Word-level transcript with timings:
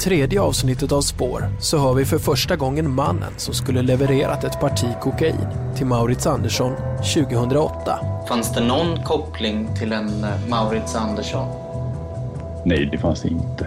tredje 0.00 0.40
avsnittet 0.40 0.92
av 0.92 1.00
Spår 1.00 1.48
så 1.60 1.78
hör 1.78 1.94
vi 1.94 2.04
för 2.04 2.18
första 2.18 2.56
gången 2.56 2.94
mannen 2.94 3.32
som 3.36 3.54
skulle 3.54 3.82
levererat 3.82 4.44
ett 4.44 4.60
parti 4.60 4.86
kokain 5.00 5.46
till 5.76 5.86
Maurits 5.86 6.26
Andersson 6.26 6.72
2008. 7.14 7.98
Fanns 8.28 8.54
det 8.54 8.64
någon 8.64 9.02
koppling 9.02 9.68
till 9.78 9.92
en 9.92 10.24
eh, 10.24 10.48
Maurits 10.48 10.94
Andersson? 10.94 11.48
Nej, 12.64 12.88
det 12.92 12.98
fanns 12.98 13.22
det 13.22 13.28
inte. 13.28 13.66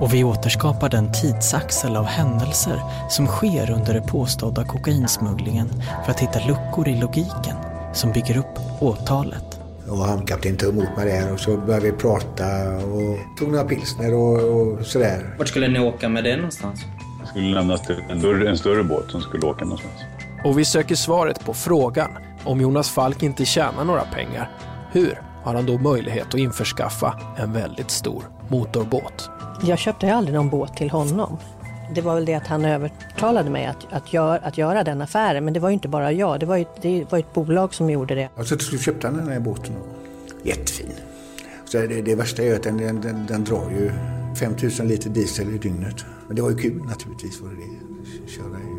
Och 0.00 0.14
vi 0.14 0.24
återskapar 0.24 0.88
den 0.88 1.12
tidsaxel 1.12 1.96
av 1.96 2.04
händelser 2.04 2.80
som 3.08 3.26
sker 3.26 3.70
under 3.70 3.94
den 3.94 4.06
påstådda 4.06 4.64
kokainsmugglingen 4.64 5.68
för 6.04 6.10
att 6.10 6.20
hitta 6.20 6.46
luckor 6.46 6.88
i 6.88 7.00
logiken 7.00 7.56
som 7.92 8.12
bygger 8.12 8.36
upp 8.36 8.58
åtalet. 8.80 9.47
Och 9.90 9.98
hamnkapten 9.98 10.56
tog 10.56 10.68
emot 10.74 10.96
mig 10.96 11.06
där 11.06 11.32
och 11.32 11.40
så 11.40 11.56
började 11.56 11.86
vi 11.86 11.92
prata 11.92 12.44
och 12.76 13.18
tog 13.38 13.48
några 13.52 13.64
pilsner 13.64 14.14
och, 14.14 14.38
och 14.38 14.86
sådär. 14.86 15.34
Vart 15.38 15.48
skulle 15.48 15.68
ni 15.68 15.80
åka 15.80 16.08
med 16.08 16.24
det 16.24 16.36
någonstans? 16.36 16.80
Det 17.20 17.26
skulle 17.26 17.54
lämnas 17.54 17.82
till 17.86 17.96
en, 18.08 18.20
större- 18.20 18.48
en 18.50 18.58
större 18.58 18.84
båt 18.84 19.10
som 19.10 19.20
skulle 19.20 19.46
åka 19.46 19.64
någonstans. 19.64 19.94
Och 20.44 20.58
vi 20.58 20.64
söker 20.64 20.94
svaret 20.94 21.44
på 21.44 21.54
frågan 21.54 22.10
om 22.44 22.60
Jonas 22.60 22.90
Falk 22.90 23.22
inte 23.22 23.44
tjänar 23.44 23.84
några 23.84 24.04
pengar. 24.04 24.50
Hur 24.92 25.22
har 25.44 25.54
han 25.54 25.66
då 25.66 25.78
möjlighet 25.78 26.26
att 26.28 26.40
införskaffa 26.40 27.20
en 27.36 27.52
väldigt 27.52 27.90
stor 27.90 28.24
motorbåt? 28.48 29.30
Jag 29.62 29.78
köpte 29.78 30.14
aldrig 30.14 30.34
någon 30.34 30.50
båt 30.50 30.76
till 30.76 30.90
honom. 30.90 31.38
Det 31.94 32.00
var 32.00 32.14
väl 32.14 32.24
det 32.24 32.34
att 32.34 32.46
han 32.46 32.64
övertalade 32.64 33.50
mig 33.50 33.66
att, 33.66 33.86
att, 33.90 34.12
gör, 34.12 34.40
att 34.42 34.58
göra 34.58 34.84
den 34.84 35.02
affären. 35.02 35.44
Men 35.44 35.54
det 35.54 35.60
var 35.60 35.68
ju 35.68 35.74
inte 35.74 35.88
bara 35.88 36.12
jag, 36.12 36.40
det 36.40 36.46
var 36.46 36.56
ju, 36.56 36.64
det 36.82 37.12
var 37.12 37.18
ett 37.18 37.34
bolag 37.34 37.74
som 37.74 37.90
gjorde 37.90 38.14
det. 38.14 38.28
Och 38.34 38.46
så 38.46 38.56
till 38.56 38.66
slut 38.66 38.80
köpte 38.80 39.06
han 39.06 39.16
den 39.16 39.28
här 39.28 39.40
båten. 39.40 39.74
Jättefin. 40.42 40.92
Så 41.64 41.78
det, 41.78 42.02
det 42.02 42.14
värsta 42.14 42.42
är 42.42 42.54
att 42.54 42.62
den, 42.62 42.76
den, 42.76 43.00
den, 43.00 43.26
den 43.26 43.44
drar 43.44 43.70
ju 43.70 43.92
5000 44.40 44.88
liter 44.88 45.10
diesel 45.10 45.54
i 45.54 45.58
dygnet. 45.58 46.04
Men 46.26 46.36
det 46.36 46.42
var 46.42 46.50
ju 46.50 46.56
kul 46.56 46.84
naturligtvis. 46.84 47.40
Var 47.40 47.48
det 47.48 47.56
det. 47.56 48.30
Köra 48.30 48.58
i... 48.58 48.78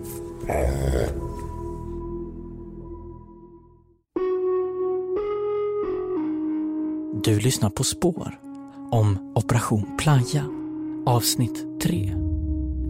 Du 7.24 7.40
lyssnar 7.40 7.70
på 7.70 7.84
Spår 7.84 8.40
om 8.92 9.34
Operation 9.36 9.98
Playa, 9.98 10.46
avsnitt 11.06 11.82
3. 11.82 12.29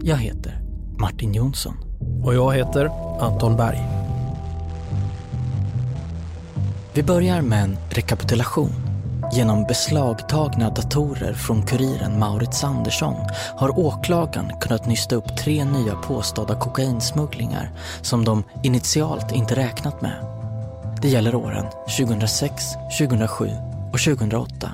Jag 0.02 0.16
heter 0.16 0.58
Martin 0.98 1.32
Jonsson. 1.32 1.76
Och 2.24 2.34
jag 2.34 2.54
heter 2.54 2.90
Anton 3.20 3.56
Berg. 3.56 3.82
Vi 6.94 7.02
börjar 7.02 7.42
med 7.42 7.62
en 7.62 7.76
rekapitulation. 7.90 8.72
Genom 9.32 9.64
beslagtagna 9.64 10.70
datorer 10.70 11.32
från 11.32 11.62
kuriren 11.62 12.18
Maurits 12.18 12.64
Andersson 12.64 13.14
har 13.56 13.78
åklagaren 13.78 14.52
kunnat 14.60 14.86
nysta 14.86 15.16
upp 15.16 15.36
tre 15.36 15.64
nya 15.64 15.94
påstådda 15.94 16.54
kokainsmugglingar 16.54 17.70
som 18.02 18.24
de 18.24 18.44
initialt 18.62 19.32
inte 19.32 19.56
räknat 19.56 20.02
med. 20.02 20.24
Det 21.02 21.08
gäller 21.08 21.34
åren 21.34 21.66
2006, 21.98 22.64
2007 22.98 23.50
och 23.92 24.00
2008. 24.00 24.70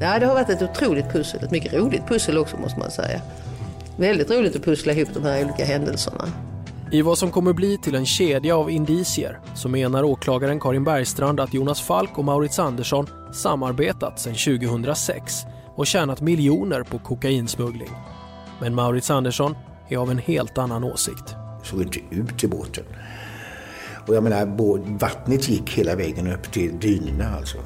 Ja, 0.00 0.18
det 0.18 0.26
har 0.26 0.34
varit 0.34 0.48
ett 0.50 0.62
otroligt 0.62 1.12
pussel. 1.12 1.44
Ett 1.44 1.50
mycket 1.50 1.72
roligt 1.72 2.08
pussel 2.08 2.38
också 2.38 2.56
måste 2.56 2.78
man 2.78 2.90
säga. 2.90 3.20
Väldigt 3.98 4.30
roligt 4.30 4.56
att 4.56 4.64
pussla 4.64 4.92
ihop 4.92 5.08
de 5.14 5.22
här 5.22 5.44
olika 5.44 5.64
händelserna. 5.64 6.24
I 6.92 7.02
vad 7.02 7.18
som 7.18 7.30
kommer 7.30 7.52
bli 7.52 7.78
till 7.78 7.94
en 7.94 8.06
kedja 8.06 8.56
av 8.56 8.70
indicier 8.70 9.40
så 9.54 9.68
menar 9.68 10.02
åklagaren 10.02 10.60
Karin 10.60 10.84
Bergstrand 10.84 11.40
att 11.40 11.54
Jonas 11.54 11.80
Falk 11.80 12.18
och 12.18 12.24
Maurits 12.24 12.58
Andersson 12.58 13.06
samarbetat 13.32 14.20
sedan 14.20 14.34
2006 14.34 15.42
och 15.76 15.86
tjänat 15.86 16.20
miljoner 16.20 16.82
på 16.82 16.98
kokainsmuggling. 16.98 17.90
Men 18.60 18.74
Maurits 18.74 19.10
Andersson 19.10 19.56
är 19.88 19.96
av 19.96 20.10
en 20.10 20.18
helt 20.18 20.58
annan 20.58 20.84
åsikt. 20.84 21.34
såg 21.62 21.82
inte 21.82 21.98
ut 22.10 22.44
i 22.44 22.48
båten. 22.48 22.84
Och 24.06 24.14
jag 24.14 24.22
menar, 24.22 24.46
vattnet 24.98 25.48
gick 25.48 25.70
hela 25.70 25.94
vägen 25.94 26.32
upp 26.32 26.52
till 26.52 26.78
dynorna 26.80 27.36
alltså. 27.36 27.58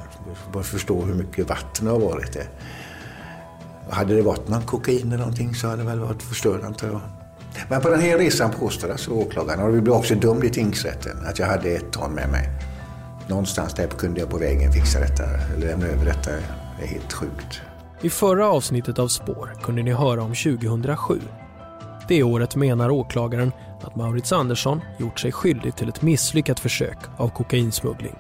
Bara 0.52 0.62
förstå 0.62 1.02
hur 1.02 1.14
mycket 1.14 1.48
vatten 1.48 1.84
det 1.84 1.90
har 1.90 2.00
varit 2.00 2.32
där. 2.32 2.46
Hade 3.90 4.14
det 4.14 4.22
varit 4.22 4.48
någon 4.48 4.62
kokain 4.62 5.06
eller 5.06 5.18
någonting 5.18 5.54
så 5.54 5.68
hade 5.68 5.82
det 5.82 5.88
väl 5.88 6.00
varit 6.00 6.22
förstörd 6.22 6.64
antar 6.64 6.86
jag. 6.86 7.00
Men 7.68 7.80
på 7.80 7.90
den 7.90 8.00
här 8.00 8.18
resan 8.18 8.50
påstår 8.50 8.90
alltså 8.90 9.10
åklagaren, 9.10 9.60
och 9.60 9.74
vi 9.74 9.80
blev 9.80 9.94
också 9.94 10.14
dömd 10.14 10.44
i 10.44 10.50
tingsrätten, 10.50 11.26
att 11.26 11.38
jag 11.38 11.46
hade 11.46 11.68
ett 11.68 11.92
ton 11.92 12.14
med 12.14 12.30
mig. 12.30 12.48
Någonstans 13.28 13.74
där 13.74 13.86
kunde 13.86 14.20
jag 14.20 14.30
på 14.30 14.38
vägen 14.38 14.72
fixa 14.72 15.00
detta, 15.00 15.24
eller 15.24 15.66
lämna 15.66 15.86
över 15.86 16.04
detta. 16.04 16.30
Det 16.78 16.84
är 16.84 16.88
helt 16.88 17.12
sjukt. 17.12 17.60
I 18.02 18.10
förra 18.10 18.48
avsnittet 18.48 18.98
av 18.98 19.08
Spår 19.08 19.54
kunde 19.62 19.82
ni 19.82 19.92
höra 19.92 20.22
om 20.22 20.34
2007. 20.34 21.20
Det 22.08 22.22
året 22.22 22.56
menar 22.56 22.90
åklagaren 22.90 23.52
att 23.82 23.96
Maurits 23.96 24.32
Andersson 24.32 24.80
gjort 24.98 25.20
sig 25.20 25.32
skyldig 25.32 25.76
till 25.76 25.88
ett 25.88 26.02
misslyckat 26.02 26.60
försök 26.60 26.98
av 27.16 27.28
kokainsmuggling. 27.28 28.14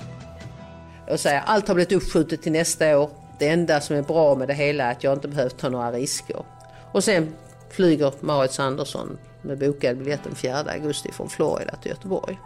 Jag 1.06 1.20
säger, 1.20 1.42
allt 1.46 1.68
har 1.68 1.74
blivit 1.74 1.92
uppskjutet 1.92 2.42
till 2.42 2.52
nästa 2.52 2.98
år. 2.98 3.10
Det 3.42 3.48
enda 3.48 3.80
som 3.80 3.96
är 3.96 4.02
bra 4.02 4.34
med 4.34 4.48
det 4.48 4.54
hela 4.54 4.84
är 4.84 4.92
att 4.92 5.04
jag 5.04 5.12
inte 5.12 5.28
behövt 5.28 5.58
ta 5.58 5.68
några 5.68 5.92
risker. 5.92 6.44
Och 6.92 7.04
sen 7.04 7.34
flyger 7.70 8.12
Marit 8.20 8.58
Andersson 8.58 9.18
med 9.42 9.58
bokad 9.58 9.98
biljett 9.98 10.24
den 10.24 10.34
4 10.34 10.58
augusti 10.58 11.12
från 11.12 11.28
Florida 11.28 11.76
till 11.76 11.90
Göteborg. 11.90 12.38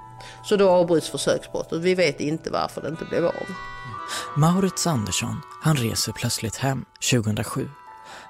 Så 0.44 0.56
då 0.56 0.70
avbryts 0.70 1.08
försöksbrottet. 1.08 1.82
Vi 1.82 1.94
vet 1.94 2.20
inte 2.20 2.50
varför 2.50 2.82
det 2.82 2.88
inte 2.88 3.04
blev 3.04 3.26
av. 3.26 3.32
Mm. 3.34 3.54
Maurits 4.36 4.86
Andersson, 4.86 5.40
han 5.62 5.76
reser 5.76 6.12
plötsligt 6.12 6.56
hem 6.56 6.84
2007 7.10 7.68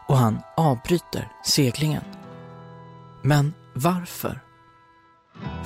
och 0.08 0.16
han 0.16 0.38
avbryter 0.56 1.32
seglingen. 1.44 2.04
Men 3.22 3.54
varför? 3.74 4.40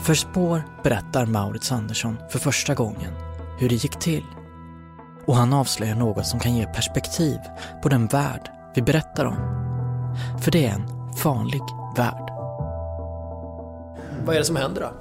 För 0.03 0.15
spår 0.15 0.63
berättar 0.83 1.27
Maurits 1.27 1.73
Andersson 1.73 2.17
för 2.31 2.39
första 2.39 2.75
gången 2.75 3.13
hur 3.59 3.69
det 3.69 3.75
gick 3.75 3.99
till. 3.99 4.25
Och 5.27 5.37
han 5.37 5.53
avslöjar 5.53 5.95
något 5.95 6.27
som 6.27 6.41
kan 6.41 6.57
ge 6.57 6.67
perspektiv 6.67 7.39
på 7.83 7.89
den 7.89 8.07
värld 8.07 8.51
vi 8.75 8.83
berättar 8.83 9.25
om. 9.25 9.37
För 10.41 10.51
det 10.51 10.67
är 10.67 10.73
en 10.73 11.15
farlig 11.17 11.63
värld. 11.97 12.31
Vad 14.25 14.35
är 14.35 14.39
det 14.39 14.45
som 14.45 14.57
händer 14.57 14.81
då? 14.81 14.93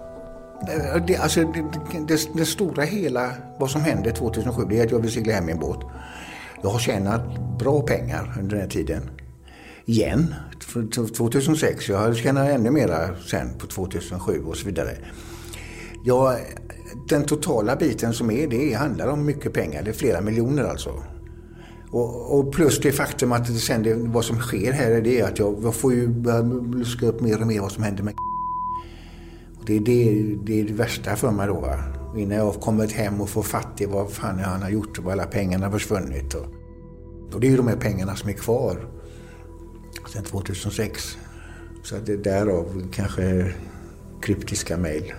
Det, 0.65 1.03
det, 1.07 1.17
alltså, 1.17 1.39
det, 1.39 1.63
det, 2.07 2.29
det 2.33 2.45
stora 2.45 2.83
hela, 2.83 3.31
vad 3.57 3.71
som 3.71 3.81
hände 3.81 4.11
2007, 4.11 4.63
det 4.69 4.79
är 4.79 4.85
att 4.85 4.91
jag 4.91 4.99
vill 4.99 5.11
segla 5.11 5.33
hem 5.33 5.45
min 5.45 5.59
båt. 5.59 5.79
Jag 6.61 6.69
har 6.69 6.79
tjänat 6.79 7.21
bra 7.59 7.81
pengar 7.81 8.35
under 8.39 8.51
den 8.51 8.61
här 8.61 8.69
tiden. 8.69 9.09
Igen, 9.85 10.35
för 10.59 11.11
2006. 11.13 11.89
Jag 11.89 11.97
har 11.97 12.13
tjänat 12.13 12.49
ännu 12.49 12.71
mera 12.71 13.15
sen 13.15 13.57
på 13.57 13.67
2007 13.67 14.43
och 14.45 14.57
så 14.57 14.65
vidare. 14.65 14.97
Jag, 16.05 16.39
den 17.07 17.25
totala 17.25 17.75
biten 17.75 18.13
som 18.13 18.31
är, 18.31 18.47
det 18.47 18.73
handlar 18.73 19.07
om 19.07 19.25
mycket 19.25 19.53
pengar. 19.53 19.83
Det 19.83 19.89
är 19.89 19.93
flera 19.93 20.21
miljoner 20.21 20.63
alltså. 20.63 21.03
Och, 21.91 22.39
och 22.39 22.53
plus 22.53 22.79
det 22.79 22.91
faktum 22.91 23.31
att 23.31 23.47
det 23.47 23.53
sen 23.53 23.83
det, 23.83 23.93
vad 23.93 24.25
som 24.25 24.39
sker 24.39 24.71
här 24.71 24.91
är 24.91 25.01
det 25.01 25.21
att 25.21 25.39
jag, 25.39 25.59
jag 25.63 25.75
får 25.75 25.93
ju 25.93 26.07
börja 26.07 26.41
luska 26.73 27.05
upp 27.05 27.21
mer 27.21 27.41
och 27.41 27.47
mer 27.47 27.61
vad 27.61 27.71
som 27.71 27.83
händer 27.83 28.03
med 28.03 28.13
och 29.59 29.65
det, 29.65 29.75
är 29.75 29.79
det, 29.79 30.35
det 30.43 30.59
är 30.59 30.63
det 30.63 30.73
värsta 30.73 31.15
för 31.15 31.31
mig 31.31 31.47
då. 31.47 31.53
Va? 31.53 31.79
Innan 32.17 32.37
jag 32.37 32.45
har 32.45 32.53
kommit 32.53 32.91
hem 32.91 33.21
och 33.21 33.29
får 33.29 33.43
fatt 33.43 33.81
i 33.81 33.85
vad 33.85 34.11
fan 34.11 34.39
han 34.39 34.61
har 34.61 34.69
gjort 34.69 34.97
och 34.97 35.03
vad 35.03 35.13
alla 35.13 35.25
pengarna 35.25 35.65
har 35.65 35.71
försvunnit. 35.71 36.33
Och, 36.33 36.45
och 37.33 37.39
det 37.39 37.47
är 37.47 37.51
ju 37.51 37.57
de 37.57 37.67
här 37.67 37.75
pengarna 37.75 38.15
som 38.15 38.29
är 38.29 38.33
kvar 38.33 38.87
sedan 40.13 40.23
2006. 40.23 41.17
Så 41.83 41.95
att 41.95 42.05
det 42.05 42.13
är 42.13 42.17
därav 42.17 42.89
kanske 42.91 43.53
kryptiska 44.21 44.77
mejl. 44.77 45.13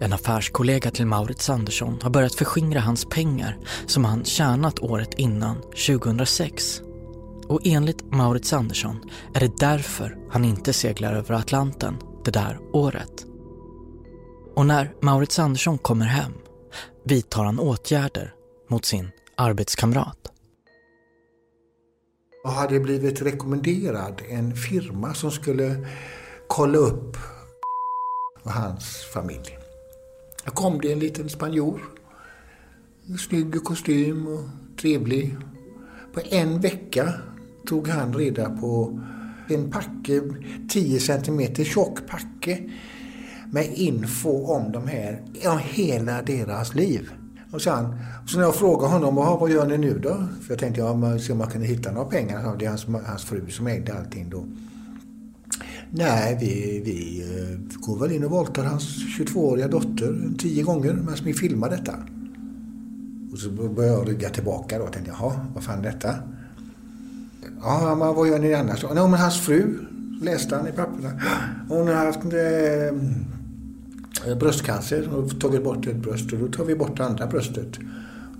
En 0.00 0.12
affärskollega 0.12 0.90
till 0.90 1.06
Maurits 1.06 1.50
Andersson 1.50 1.98
har 2.02 2.10
börjat 2.10 2.34
förskingra 2.34 2.80
hans 2.80 3.04
pengar 3.04 3.58
som 3.86 4.04
han 4.04 4.24
tjänat 4.24 4.78
året 4.78 5.14
innan, 5.14 5.56
2006. 5.56 6.82
Och 7.48 7.60
enligt 7.64 8.12
Maurits 8.12 8.52
Andersson 8.52 9.10
är 9.34 9.40
det 9.40 9.56
därför 9.58 10.16
han 10.30 10.44
inte 10.44 10.72
seglar 10.72 11.14
över 11.14 11.34
Atlanten 11.34 11.96
det 12.24 12.30
där 12.30 12.58
året. 12.72 13.26
Och 14.56 14.66
när 14.66 14.94
Maurits 15.02 15.38
Andersson 15.38 15.78
kommer 15.78 16.06
hem 16.06 16.32
vidtar 17.04 17.44
han 17.44 17.58
åtgärder 17.58 18.34
mot 18.70 18.84
sin 18.84 19.10
arbetskamrat. 19.36 20.18
Jag 22.44 22.50
hade 22.50 22.80
blivit 22.80 23.22
rekommenderad 23.22 24.22
en 24.28 24.56
firma 24.56 25.14
som 25.14 25.30
skulle 25.30 25.86
kolla 26.46 26.78
upp 26.78 27.16
och 28.42 28.52
hans 28.52 29.04
familj. 29.14 29.65
Då 30.46 30.52
kom 30.52 30.80
det 30.80 30.92
en 30.92 30.98
liten 30.98 31.28
spanjor. 31.28 31.80
Snygg 33.28 33.64
kostym 33.64 34.26
och 34.26 34.44
trevlig. 34.80 35.36
På 36.14 36.20
en 36.30 36.60
vecka 36.60 37.12
tog 37.66 37.88
han 37.88 38.14
reda 38.14 38.50
på 38.50 39.00
en 39.48 39.70
packe, 39.70 40.22
10 40.70 41.00
centimeter 41.00 41.64
tjock 41.64 42.06
packe 42.06 42.70
med 43.52 43.72
info 43.74 44.46
om 44.46 44.72
de 44.72 44.86
här, 44.86 45.22
om 45.46 45.58
hela 45.58 46.22
deras 46.22 46.74
liv. 46.74 47.10
Och 47.52 47.62
sen, 47.62 47.96
så 48.26 48.36
när 48.36 48.44
jag 48.44 48.54
frågade 48.54 48.92
honom, 48.92 49.14
vad 49.14 49.50
gör 49.50 49.66
ni 49.66 49.78
nu 49.78 49.98
då? 49.98 50.14
För 50.14 50.52
jag 50.52 50.58
tänkte, 50.58 50.80
ja, 50.80 51.18
se 51.18 51.32
om 51.32 51.38
man 51.38 51.50
kunde 51.50 51.66
hitta 51.66 51.92
några 51.92 52.06
pengar. 52.06 52.56
Det 52.58 52.64
är 52.64 52.68
hans, 52.68 52.86
hans 53.06 53.24
fru 53.24 53.50
som 53.50 53.66
ägde 53.66 53.94
allting 53.94 54.30
då. 54.30 54.44
Nej, 55.90 56.36
vi, 56.40 56.82
vi 56.84 57.22
eh, 57.22 57.80
går 57.80 57.98
väl 57.98 58.12
in 58.12 58.24
och 58.24 58.30
våldtar 58.30 58.64
hans 58.64 58.84
22-åriga 59.18 59.68
dotter 59.68 60.30
tio 60.38 60.62
gånger 60.62 60.92
medan 60.92 61.16
vi 61.24 61.34
filmar 61.34 61.70
detta. 61.70 61.94
Och 63.32 63.38
så 63.38 63.50
började 63.50 63.86
jag 63.86 64.08
rygga 64.08 64.30
tillbaka 64.30 64.78
då 64.78 64.84
och 64.84 64.92
tänkte, 64.92 65.12
jaha, 65.18 65.46
vad 65.54 65.64
fan 65.64 65.78
är 65.78 65.82
detta? 65.82 66.14
Ja, 67.60 67.94
men 67.98 68.14
vad 68.14 68.28
gör 68.28 68.38
ni 68.38 68.54
annars? 68.54 68.82
Nej, 68.82 68.94
men 68.94 69.20
hans 69.20 69.40
fru 69.40 69.78
läste 70.22 70.56
han 70.56 70.68
i 70.68 70.72
papperna. 70.72 71.10
Hon 71.68 71.88
har 71.88 71.94
haft 71.94 72.24
eh, 72.24 74.30
eh 74.30 74.38
bröstcancer 74.38 75.14
och 75.14 75.40
tagit 75.40 75.64
bort 75.64 75.86
ett 75.86 75.96
bröst 75.96 76.32
och 76.32 76.38
då 76.38 76.48
tar 76.48 76.64
vi 76.64 76.74
bort 76.74 76.96
det 76.96 77.04
andra 77.04 77.26
bröstet 77.26 77.78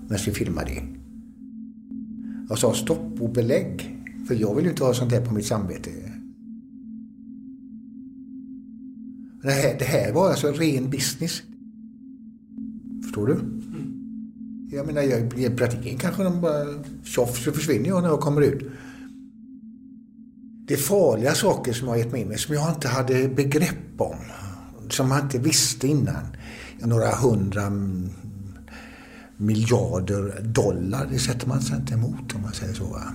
medan 0.09 0.25
vi 0.27 0.33
filmar 0.33 0.65
det. 0.65 0.83
Jag 2.49 2.59
sa 2.59 2.75
stopp 2.75 3.21
och 3.21 3.31
belägg. 3.31 3.93
För 4.29 4.35
jag 4.35 4.55
vill 4.55 4.65
ju 4.65 4.71
inte 4.71 4.85
ha 4.85 4.95
sånt 4.95 5.13
här 5.13 5.27
på 5.27 5.35
mitt 5.35 5.47
samvete. 5.47 5.91
Det 9.47 9.53
här, 9.53 9.77
det 9.79 9.85
här 9.85 10.13
var 10.13 10.31
alltså 10.31 10.53
ren 10.53 10.91
business. 10.91 11.43
Förstår 13.03 13.27
du? 13.27 13.39
Jag 14.77 14.87
menar, 14.87 15.03
jag, 15.03 15.39
i 15.39 15.51
praktiken 15.51 15.99
kanske 15.99 16.23
de 16.23 16.41
bara 16.41 16.85
tjoff 17.05 17.45
så 17.45 17.53
försvinner 17.53 17.89
jag 17.89 18.03
när 18.03 18.09
jag 18.09 18.21
kommer 18.21 18.43
ut. 18.43 18.71
Det 20.67 20.75
är 20.75 20.79
farliga 20.79 21.35
saker 21.35 21.73
som 21.73 21.87
jag 21.87 21.95
har 21.95 21.99
gett 21.99 22.13
mig 22.13 22.21
in 22.21 22.29
med, 22.29 22.41
som 22.41 22.55
jag 22.55 22.75
inte 22.75 22.89
hade 22.89 23.29
begrepp 23.29 24.01
om. 24.01 24.17
Som 24.89 25.11
jag 25.11 25.21
inte 25.21 25.39
visste 25.39 25.89
innan. 25.89 26.27
Några 26.79 27.15
hundra 27.15 27.73
miljarder 29.37 30.41
dollar, 30.43 31.09
det 31.13 31.19
sätter 31.19 31.49
man 31.49 31.61
sig 31.63 31.77
inte 31.77 31.95
emot 31.95 32.35
om 32.35 32.43
man 32.43 32.53
säger 32.53 32.75
så. 32.75 32.85
Va? 32.85 33.13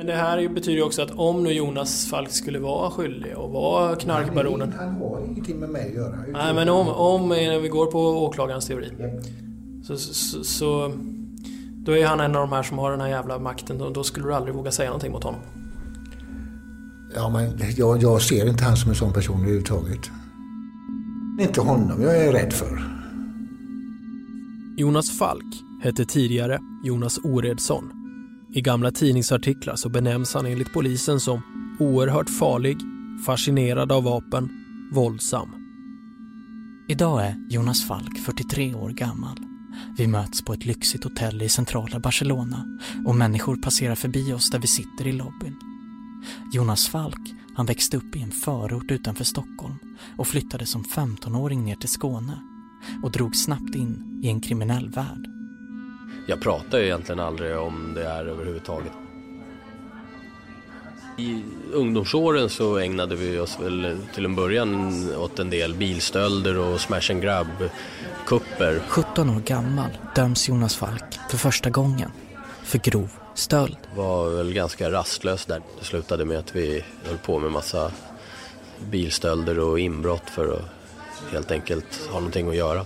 Men 0.00 0.06
det 0.06 0.16
här 0.16 0.48
betyder 0.48 0.78
ju 0.78 0.82
också 0.82 1.02
att 1.02 1.10
om 1.10 1.42
nu 1.42 1.52
Jonas 1.52 2.06
Falk 2.06 2.30
skulle 2.30 2.58
vara 2.58 2.90
skyldig 2.90 3.38
och 3.38 3.50
vara 3.50 3.96
knarkbaronen. 3.96 4.72
Han, 4.72 4.88
han 4.88 4.96
har 4.96 5.20
ingenting 5.20 5.60
med 5.60 5.68
mig 5.68 5.88
att 5.88 5.94
göra. 5.94 6.16
Nej, 6.32 6.54
men 6.54 6.68
om, 6.68 6.88
om 6.88 7.30
vi 7.62 7.68
går 7.68 7.86
på 7.86 7.98
åklagarens 7.98 8.66
teori. 8.66 8.92
Så, 9.84 9.96
så, 9.96 10.44
så, 10.44 10.92
då 11.74 11.96
är 11.96 12.06
han 12.06 12.20
en 12.20 12.36
av 12.36 12.40
de 12.40 12.52
här 12.52 12.62
som 12.62 12.78
har 12.78 12.90
den 12.90 13.00
här 13.00 13.08
jävla 13.08 13.38
makten 13.38 13.80
och 13.80 13.92
då 13.92 14.04
skulle 14.04 14.26
du 14.26 14.34
aldrig 14.34 14.54
våga 14.54 14.70
säga 14.70 14.88
någonting 14.88 15.12
mot 15.12 15.24
honom. 15.24 15.40
Ja, 17.14 17.28
men 17.28 17.58
jag, 17.76 18.02
jag 18.02 18.22
ser 18.22 18.48
inte 18.48 18.64
han 18.64 18.76
som 18.76 18.90
en 18.90 18.96
sån 18.96 19.12
person 19.12 19.36
överhuvudtaget. 19.36 20.10
Inte 21.40 21.60
honom 21.60 22.02
jag 22.02 22.16
är 22.16 22.32
rädd 22.32 22.52
för. 22.52 22.82
Jonas 24.76 25.18
Falk 25.18 25.54
hette 25.82 26.04
tidigare 26.04 26.58
Jonas 26.84 27.18
Oredsson 27.24 27.99
i 28.52 28.60
gamla 28.60 28.90
tidningsartiklar 28.90 29.76
så 29.76 29.88
benämns 29.88 30.34
han 30.34 30.46
enligt 30.46 30.72
polisen 30.72 31.20
som 31.20 31.42
oerhört 31.78 32.30
farlig, 32.30 32.78
fascinerad 33.26 33.92
av 33.92 34.04
vapen, 34.04 34.50
våldsam. 34.92 35.48
Idag 36.88 37.26
är 37.26 37.36
Jonas 37.50 37.86
Falk 37.88 38.18
43 38.18 38.74
år 38.74 38.90
gammal. 38.90 39.36
Vi 39.96 40.06
möts 40.06 40.44
på 40.44 40.52
ett 40.52 40.66
lyxigt 40.66 41.04
hotell 41.04 41.42
i 41.42 41.48
centrala 41.48 42.00
Barcelona 42.00 42.78
och 43.06 43.14
människor 43.14 43.56
passerar 43.56 43.94
förbi 43.94 44.32
oss 44.32 44.50
där 44.50 44.58
vi 44.58 44.66
sitter 44.66 45.06
i 45.06 45.12
lobbyn. 45.12 45.56
Jonas 46.52 46.88
Falk, 46.88 47.34
han 47.54 47.66
växte 47.66 47.96
upp 47.96 48.16
i 48.16 48.22
en 48.22 48.30
förort 48.30 48.90
utanför 48.90 49.24
Stockholm 49.24 49.74
och 50.16 50.26
flyttade 50.26 50.66
som 50.66 50.84
15-åring 50.84 51.64
ner 51.64 51.76
till 51.76 51.88
Skåne 51.88 52.40
och 53.02 53.10
drog 53.10 53.36
snabbt 53.36 53.74
in 53.74 54.20
i 54.22 54.28
en 54.28 54.40
kriminell 54.40 54.88
värld. 54.88 55.39
Jag 56.30 56.40
pratar 56.40 56.78
ju 56.78 56.84
egentligen 56.84 57.20
aldrig 57.20 57.58
om 57.58 57.94
det 57.94 58.04
här 58.04 58.24
överhuvudtaget. 58.24 58.92
I 61.18 61.42
ungdomsåren 61.72 62.48
så 62.48 62.78
ägnade 62.78 63.16
vi 63.16 63.38
oss 63.38 63.58
väl 63.60 63.98
till 64.14 64.24
en 64.24 64.34
början 64.34 64.94
åt 65.16 65.38
en 65.38 65.50
del 65.50 65.74
bilstölder 65.74 66.58
och 66.58 66.80
smash 66.80 67.10
and 67.10 67.22
grab-kupper. 67.22 68.80
17 68.88 69.30
år 69.30 69.40
gammal 69.40 69.90
döms 70.14 70.48
Jonas 70.48 70.76
Falk 70.76 71.18
för 71.30 71.36
första 71.36 71.70
gången 71.70 72.10
för 72.62 72.78
grov 72.78 73.10
stöld. 73.34 73.76
Var 73.96 74.30
väl 74.30 74.52
ganska 74.52 74.90
rastlös 74.90 75.46
där. 75.46 75.62
Det 75.78 75.84
slutade 75.84 76.24
med 76.24 76.38
att 76.38 76.56
vi 76.56 76.84
höll 77.04 77.18
på 77.18 77.38
med 77.38 77.50
massa 77.50 77.92
bilstölder 78.90 79.58
och 79.58 79.80
inbrott 79.80 80.30
för 80.30 80.54
att 80.54 80.64
helt 81.32 81.50
enkelt 81.50 82.06
ha 82.10 82.14
någonting 82.14 82.48
att 82.48 82.56
göra. 82.56 82.84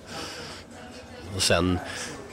Och 1.37 1.43
sen 1.43 1.79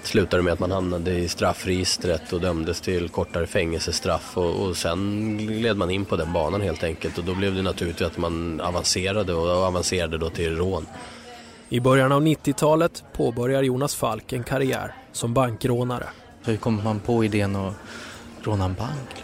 slutade 0.04 0.44
med 0.44 0.54
att 0.54 0.60
man 0.60 0.72
hamnade 0.72 1.12
i 1.12 1.28
straffregistret 1.28 2.34
och 2.34 2.42
dömdes 2.42 2.82
till 2.82 3.10
kortare 3.10 3.48
fängelsestraff 3.48 4.38
och, 4.38 4.68
och 4.68 4.78
sen 4.78 5.38
gled 5.38 5.78
man 5.78 5.92
in 5.92 6.06
på 6.06 6.16
den 6.16 6.34
banan 6.34 6.62
helt 6.62 6.84
enkelt 6.84 7.18
och 7.18 7.24
då 7.24 7.36
blev 7.36 7.56
det 7.56 7.62
naturligt 7.62 8.02
att 8.02 8.18
man 8.18 8.62
avancerade 8.62 9.34
och 9.34 9.50
avancerade 9.50 10.18
då 10.18 10.30
till 10.30 10.58
rån. 10.58 10.86
I 11.70 11.80
början 11.80 12.12
av 12.12 12.22
90-talet 12.22 13.04
påbörjar 13.14 13.64
Jonas 13.64 13.96
Falk 13.96 14.34
en 14.34 14.44
karriär 14.44 14.96
som 15.12 15.34
bankrånare. 15.34 16.10
Hur 16.46 16.58
kommer 16.58 16.84
man 16.84 17.00
på 17.00 17.26
idén 17.26 17.56
att 17.56 17.74
råna 18.42 18.66
en 18.66 18.74
bank? 18.74 19.24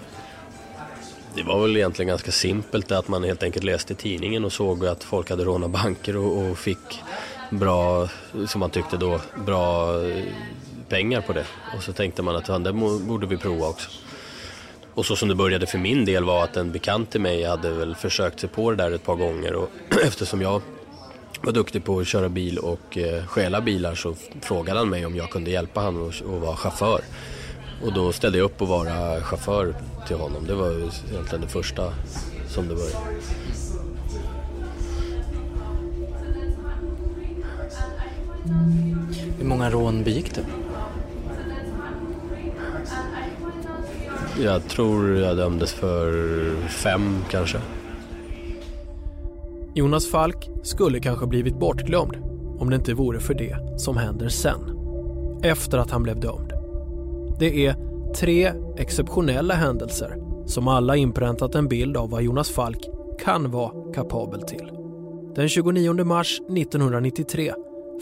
Det 1.35 1.43
var 1.43 1.61
väl 1.61 1.77
egentligen 1.77 2.07
ganska 2.07 2.31
simpelt 2.31 2.91
att 2.91 3.07
man 3.07 3.23
helt 3.23 3.43
enkelt 3.43 3.65
läste 3.65 3.95
tidningen 3.95 4.45
och 4.45 4.53
såg 4.53 4.85
att 4.85 5.03
folk 5.03 5.29
hade 5.29 5.43
rånat 5.43 5.69
banker 5.69 6.17
och, 6.17 6.37
och 6.37 6.57
fick 6.57 7.03
bra, 7.49 8.09
som 8.47 8.59
man 8.59 8.69
tyckte 8.69 8.97
då, 8.97 9.19
bra 9.45 9.91
pengar 10.89 11.21
på 11.21 11.33
det. 11.33 11.45
Och 11.77 11.83
så 11.83 11.93
tänkte 11.93 12.21
man 12.21 12.35
att 12.35 12.63
det 12.63 12.73
borde 12.73 13.27
vi 13.27 13.37
prova 13.37 13.67
också. 13.67 13.89
Och 14.93 15.05
så 15.05 15.15
som 15.15 15.29
det 15.29 15.35
började 15.35 15.65
för 15.65 15.77
min 15.77 16.05
del 16.05 16.23
var 16.23 16.43
att 16.43 16.57
en 16.57 16.71
bekant 16.71 17.11
till 17.11 17.21
mig 17.21 17.43
hade 17.43 17.71
väl 17.71 17.95
försökt 17.95 18.39
sig 18.39 18.49
på 18.49 18.71
det 18.71 18.77
där 18.77 18.91
ett 18.91 19.03
par 19.03 19.15
gånger 19.15 19.55
och 19.55 19.69
eftersom 20.03 20.41
jag 20.41 20.61
var 21.41 21.51
duktig 21.51 21.83
på 21.83 21.99
att 21.99 22.07
köra 22.07 22.29
bil 22.29 22.57
och 22.57 22.97
eh, 22.97 23.25
stjäla 23.25 23.61
bilar 23.61 23.95
så 23.95 24.15
frågade 24.41 24.79
han 24.79 24.89
mig 24.89 25.05
om 25.05 25.15
jag 25.15 25.29
kunde 25.29 25.51
hjälpa 25.51 25.81
honom 25.81 26.09
att 26.09 26.21
vara 26.21 26.55
chaufför. 26.55 27.01
Och 27.85 27.93
då 27.93 28.11
ställde 28.11 28.37
jag 28.37 28.45
upp 28.45 28.61
och 28.61 28.67
vara 28.67 29.21
chaufför 29.21 29.75
till 30.07 30.15
honom. 30.15 30.47
Det 30.47 30.53
var 30.53 30.71
egentligen 31.11 31.41
det 31.41 31.47
första 31.47 31.93
som 32.47 32.67
det 32.67 32.75
började. 32.75 32.97
Hur 39.37 39.45
många 39.45 39.69
rån 39.69 40.03
begick 40.03 40.35
du? 40.35 40.41
Jag 44.43 44.67
tror 44.69 45.15
jag 45.15 45.37
dömdes 45.37 45.73
för 45.73 46.11
fem 46.67 47.17
kanske. 47.29 47.57
Jonas 49.73 50.07
Falk 50.07 50.49
skulle 50.63 50.99
kanske 50.99 51.27
blivit 51.27 51.59
bortglömd 51.59 52.15
om 52.59 52.69
det 52.69 52.75
inte 52.75 52.93
vore 52.93 53.19
för 53.19 53.33
det 53.33 53.79
som 53.79 53.97
händer 53.97 54.29
sen. 54.29 54.59
Efter 55.43 55.77
att 55.77 55.91
han 55.91 56.03
blev 56.03 56.19
dömd. 56.19 56.53
Det 57.39 57.65
är 57.65 57.75
tre 58.15 58.51
exceptionella 58.77 59.53
händelser 59.53 60.15
som 60.45 60.67
alla 60.67 60.95
inpräntat 60.95 61.55
en 61.55 61.67
bild 61.67 61.97
av 61.97 62.09
vad 62.09 62.21
Jonas 62.21 62.49
Falk 62.49 62.89
kan 63.19 63.51
vara 63.51 63.93
kapabel 63.93 64.41
till. 64.41 64.71
Den 65.35 65.49
29 65.49 66.03
mars 66.03 66.39
1993 66.39 67.53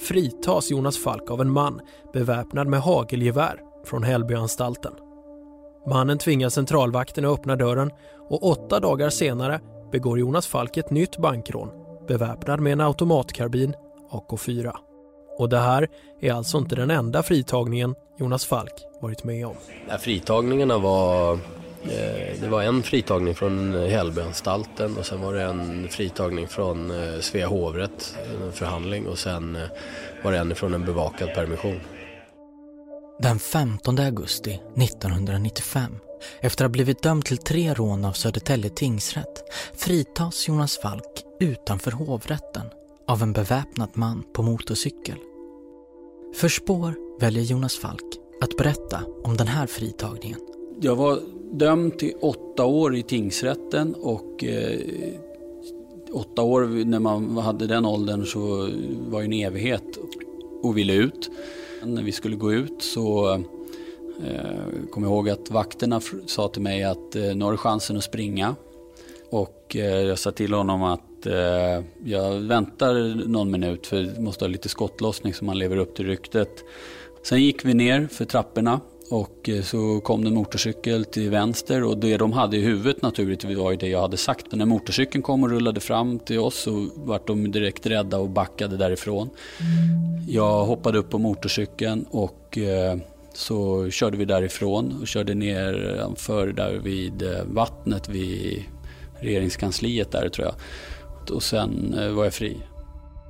fritas 0.01 0.72
Jonas 0.72 0.98
Falk 0.98 1.32
av 1.32 1.42
en 1.42 1.51
man 1.51 1.82
beväpnad 2.13 2.68
med 2.68 2.82
hagelgevär 2.82 3.60
från 3.86 4.04
Hällbyanstalten. 4.04 4.94
Mannen 5.88 6.18
tvingar 6.18 6.50
centralvakten 6.50 7.25
att 7.25 7.39
öppna 7.39 7.56
dörren 7.56 7.92
och 8.30 8.44
åtta 8.44 8.80
dagar 8.80 9.10
senare 9.10 9.60
begår 9.92 10.20
Jonas 10.20 10.48
Falk 10.48 10.77
ett 10.77 10.89
nytt 10.89 11.18
bankrån 11.18 11.70
beväpnad 12.08 12.60
med 12.60 12.74
en 12.74 12.82
automatkarbin 12.82 13.74
AK4. 14.12 14.74
Och 15.38 15.50
det 15.50 15.60
här 15.60 15.88
är 16.22 16.34
alltså 16.34 16.58
inte 16.58 16.75
den 16.75 16.92
enda 16.92 17.24
fritagningen 17.24 17.96
Jonas 18.18 18.46
Falk 18.46 18.74
varit 19.01 19.24
med 19.24 19.48
om. 19.48 19.56
Ja, 19.89 19.98
fritagningarna 19.98 20.77
var 20.77 21.34
eh, 21.34 22.42
det 22.42 22.48
var 22.50 22.63
en 22.63 22.84
fritagning 22.84 23.36
från 23.36 23.74
Hällbyanstalten 23.74 24.98
och 24.98 25.06
sen 25.06 25.22
var 25.22 25.34
det 25.34 25.44
en 25.44 25.88
fritagning 25.89 26.48
från 26.48 26.92
eh, 26.92 27.20
Svea 27.20 27.48
hovrätt, 27.48 28.18
en 28.44 28.51
förhandling 28.51 29.08
och 29.08 29.18
sen 29.18 29.56
eh, 29.56 29.62
var 30.24 30.32
det 30.32 30.38
en 30.38 30.56
från 30.56 30.74
en 30.74 30.86
bevakad 30.86 31.34
permission. 31.34 31.80
Den 33.19 33.39
15 33.39 34.00
augusti 34.00 34.60
1995, 34.75 35.91
efter 36.41 36.65
att 36.65 36.69
ha 36.69 36.74
blivit 36.74 37.03
dömd 37.03 37.25
till 37.25 37.38
tre 37.38 37.74
rån 37.74 38.05
av 38.05 38.12
Södertälje 38.12 38.69
tingsrätt, 38.69 39.43
fritas 39.74 40.48
Jonas 40.48 40.77
Falk 40.77 41.24
utanför 41.39 41.91
hovrätten 41.91 42.65
av 43.07 43.22
en 43.22 43.34
beväpnad 43.34 43.89
man 43.93 44.24
på 44.34 44.43
motorcykel. 44.43 45.15
För 46.36 46.50
spår 46.50 46.95
väljer 47.19 47.43
Jonas 47.43 47.75
Falk 47.75 48.19
att 48.41 48.57
berätta 48.57 49.01
om 49.24 49.38
den 49.38 49.48
här 49.48 49.67
fritagningen. 49.67 50.39
Jag 50.81 50.95
var 50.95 51.19
dömd 51.51 52.00
till 52.00 52.13
åtta 52.22 52.65
år 52.65 52.95
i 52.95 53.03
tingsrätten 53.03 53.95
och 53.95 54.43
eh, 54.43 54.79
åtta 56.12 56.41
år 56.41 56.86
när 56.86 57.00
man 57.00 57.38
hade 57.38 57.67
den 57.67 57.86
åldern 57.86 58.25
så 58.25 58.39
var 59.07 59.19
det 59.19 59.25
en 59.25 59.34
evighet 59.34 59.98
och 60.63 60.77
ville 60.77 60.93
ut. 60.93 61.29
När 61.86 62.04
vi 62.04 62.12
skulle 62.12 62.36
gå 62.36 62.54
ut 62.54 62.82
så 62.82 63.34
eh, 64.24 64.89
kom 64.92 65.04
jag 65.04 65.12
ihåg 65.12 65.30
att 65.30 65.51
vakterna 65.51 66.01
sa 66.25 66.48
till 66.48 66.62
mig 66.62 66.84
att 66.84 67.15
eh, 67.15 67.36
nu 67.36 67.46
har 67.46 67.51
du 67.51 67.58
chansen 67.58 67.98
att 67.98 68.04
springa. 68.04 68.56
Och 69.30 69.75
eh, 69.75 70.01
jag 70.01 70.20
sa 70.20 70.32
till 70.32 70.54
honom 70.54 70.84
att 70.84 71.25
eh, 71.25 71.84
jag 72.06 72.32
väntar 72.36 73.15
någon 73.27 73.51
minut 73.51 73.88
för 73.88 73.98
vi 73.98 74.20
måste 74.20 74.46
ha 74.46 74.50
lite 74.50 74.70
skottlossning 74.70 75.34
så 75.34 75.46
man 75.46 75.60
lever 75.60 75.77
upp 75.77 75.96
till 75.96 76.06
ryktet. 76.06 76.63
Sen 77.24 77.44
gick 77.44 77.65
vi 77.65 77.74
ner 77.74 78.08
för 78.12 78.25
trapporna 78.25 78.80
och 79.09 79.50
eh, 79.50 79.62
så 79.62 80.00
kom 80.00 80.21
det 80.21 80.27
en 80.27 80.33
motorcykel 80.33 81.05
till 81.05 81.29
vänster 81.29 81.83
och 81.83 81.97
det 81.97 82.17
de 82.17 82.33
hade 82.33 82.57
i 82.57 82.62
huvudet 82.62 83.01
naturligtvis 83.01 83.57
var 83.57 83.71
ju 83.71 83.77
det 83.77 83.88
jag 83.88 84.01
hade 84.01 84.17
sagt. 84.17 84.45
Men 84.50 84.59
när 84.59 84.65
motorcykeln 84.65 85.21
kom 85.21 85.43
och 85.43 85.50
rullade 85.50 85.79
fram 85.79 86.19
till 86.19 86.39
oss 86.39 86.55
så 86.55 86.88
vart 86.95 87.27
de 87.27 87.51
direkt 87.51 87.85
rädda 87.85 88.17
och 88.17 88.29
backade 88.29 88.77
därifrån. 88.77 89.29
Jag 90.27 90.65
hoppade 90.65 90.97
upp 90.97 91.09
på 91.09 91.17
motorcykeln 91.17 92.05
och 92.09 92.57
eh, 92.57 92.97
så 93.33 93.89
körde 93.89 94.17
vi 94.17 94.25
därifrån 94.25 94.97
och 95.01 95.07
körde 95.07 95.33
ner 95.33 96.15
för 96.15 96.47
där 96.47 96.74
vid 96.74 97.21
eh, 97.21 97.43
vattnet 97.45 98.09
vid 98.09 98.63
regeringskansliet 99.19 100.12
där 100.12 100.29
tror 100.29 100.47
jag. 100.47 100.55
Och 101.35 101.43
sen 101.43 101.95
var 102.15 102.24
jag 102.24 102.33
fri. 102.33 102.57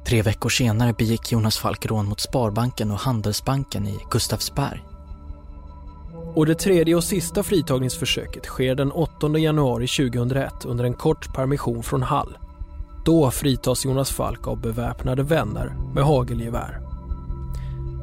Tre 0.08 0.22
veckor 0.22 0.50
senare 0.50 0.94
begick 0.94 1.32
Jonas 1.32 1.58
Falk 1.58 1.86
rån 1.86 2.05
mot 2.05 2.20
Sparbanken 2.20 2.91
och 2.91 2.98
Handelsbanken 2.98 3.88
i 3.88 3.98
Gustavsberg. 4.12 4.95
Och 6.36 6.46
det 6.46 6.56
tredje 6.56 6.96
och 6.96 7.04
sista 7.04 7.44
fritagningsförsöket 7.44 8.46
sker 8.46 8.75
den 8.75 8.92
8 8.92 9.38
januari 9.38 9.88
2001 9.88 10.65
under 10.65 10.84
en 10.84 10.94
kort 10.94 11.34
permission 11.34 11.84
från 11.84 12.01
Hall. 12.01 12.38
Då 13.06 13.32
fritas 13.32 13.86
Jonas 13.86 14.12
Falk 14.12 14.48
av 14.48 14.62
beväpnade 14.62 15.24
vänner 15.24 15.75
med 15.94 16.04
hagelgevär. 16.04 16.80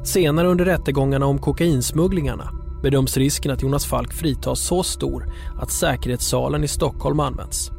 Senare 0.03 0.47
under 0.47 0.65
rättegångarna 0.65 1.25
om 1.25 1.39
kokainsmugglingarna 1.39 2.49
bedöms 2.83 3.17
risken 3.17 3.51
att 3.51 3.61
Jonas 3.61 3.85
Falk 3.85 4.13
fritas 4.13 4.59
så 4.59 4.83
stor 4.83 5.33
att 5.61 5.71
säkerhetssalen 5.71 6.63
i 6.63 6.67
Stockholm 6.67 7.19
används. 7.19 7.71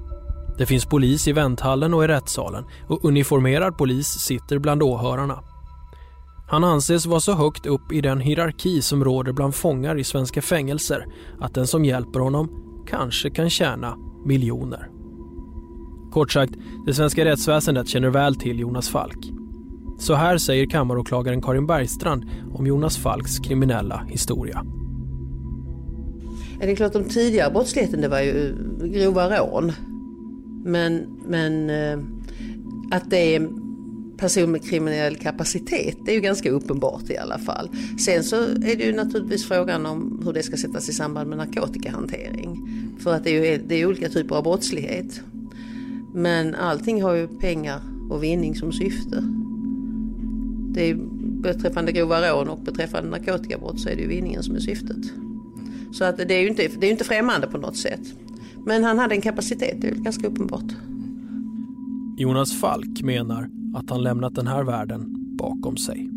Det 0.58 0.66
finns 0.66 0.87
polis 0.87 1.28
i 1.28 1.32
vänthallen 1.32 1.94
och 1.94 2.04
i 2.04 2.08
rättssalen 2.08 2.64
och 2.88 3.04
uniformerad 3.04 3.78
polis 3.78 4.06
sitter 4.06 4.58
bland 4.58 4.82
åhörarna. 4.82 5.53
Han 6.46 6.64
anses 6.64 7.06
vara 7.06 7.20
så 7.20 7.32
högt 7.32 7.66
upp 7.66 7.92
i 7.92 8.00
den 8.00 8.20
hierarki 8.20 8.82
som 8.82 9.04
råder 9.04 9.32
bland 9.32 9.54
fångar 9.54 9.98
i 9.98 10.04
svenska 10.04 10.42
fängelser 10.42 11.06
att 11.40 11.54
den 11.54 11.66
som 11.66 11.84
hjälper 11.84 12.20
honom 12.20 12.48
kanske 12.86 13.30
kan 13.30 13.50
tjäna 13.50 13.96
miljoner. 14.26 14.90
Kort 16.12 16.32
sagt, 16.32 16.54
det 16.86 16.94
svenska 16.94 17.24
rättsväsendet 17.24 17.88
känner 17.88 18.10
väl 18.10 18.36
till 18.36 18.60
Jonas 18.60 18.88
Falk. 18.88 19.18
Så 19.98 20.14
här 20.14 20.38
säger 20.38 20.66
kammaråklagaren 20.66 21.42
Karin 21.42 21.66
Bergstrand 21.66 22.24
om 22.52 22.66
Jonas 22.66 22.96
Falks 22.96 23.38
kriminella 23.38 24.06
historia. 24.08 24.64
Det 26.60 26.70
är 26.70 26.76
klart, 26.76 26.92
de 26.92 27.04
tidigare 27.04 27.52
brottsligheten 27.52 28.00
det 28.00 28.08
var 28.08 28.20
ju 28.20 28.48
eh, 28.48 28.86
grova 28.86 29.38
rån. 29.38 29.72
Men, 30.64 31.06
men 31.26 31.70
eh, 31.70 31.98
att 32.90 33.10
det 33.10 33.34
är 33.34 33.63
person 34.16 34.52
med 34.52 34.64
kriminell 34.64 35.16
kapacitet. 35.16 35.97
Det 36.04 36.11
är 36.11 36.14
ju 36.14 36.21
ganska 36.21 36.50
uppenbart 36.50 37.11
i 37.11 37.16
alla 37.16 37.38
fall. 37.38 37.68
Sen 37.99 38.25
så 38.25 38.37
är 38.37 38.76
det 38.76 38.85
ju 38.85 38.92
naturligtvis 38.92 39.49
frågan 39.49 39.87
om 39.87 40.23
hur 40.25 40.33
det 40.33 40.42
ska 40.42 40.56
sättas 40.56 40.88
i 40.88 40.92
samband 40.92 41.28
med 41.28 41.38
narkotikahantering. 41.38 42.68
För 42.99 43.14
att 43.14 43.25
det 43.25 43.30
är 43.30 43.52
ju 43.52 43.62
det 43.66 43.75
är 43.75 43.87
olika 43.87 44.09
typer 44.09 44.37
av 44.37 44.42
brottslighet. 44.42 45.21
Men 46.14 46.54
allting 46.54 47.02
har 47.02 47.14
ju 47.14 47.28
pengar 47.28 47.80
och 48.11 48.23
vinning 48.23 48.54
som 48.54 48.73
syfte. 48.73 49.23
Det 50.75 50.90
är 50.90 50.94
beträffande 51.42 51.92
grova 51.92 52.30
rån 52.30 52.49
och 52.49 52.61
beträffande 52.61 53.11
narkotikabrott 53.11 53.80
så 53.80 53.88
är 53.88 53.97
det 53.97 54.02
ju 54.02 54.09
vinningen 54.09 54.42
som 54.42 54.54
är 54.54 54.61
syftet. 54.61 55.12
Så 55.92 56.04
att 56.04 56.16
det 56.16 56.35
är 56.35 56.40
ju 56.40 56.49
inte, 56.49 56.68
det 56.78 56.87
är 56.87 56.90
inte 56.90 57.04
främmande 57.04 57.47
på 57.47 57.59
något 57.59 57.76
sätt. 57.76 58.14
Men 58.66 58.85
han 58.85 58.99
hade 58.99 59.14
en 59.14 59.21
kapacitet, 59.21 59.76
det 59.80 59.88
är 59.88 59.94
ganska 59.94 60.26
uppenbart. 60.26 60.73
Jonas 62.16 62.61
Falk 62.61 63.02
menar 63.02 63.50
att 63.75 63.90
han 63.90 64.02
lämnat 64.02 64.35
den 64.35 64.47
här 64.47 64.62
världen 64.62 65.07
bakom 65.37 65.76
sig. 65.76 66.09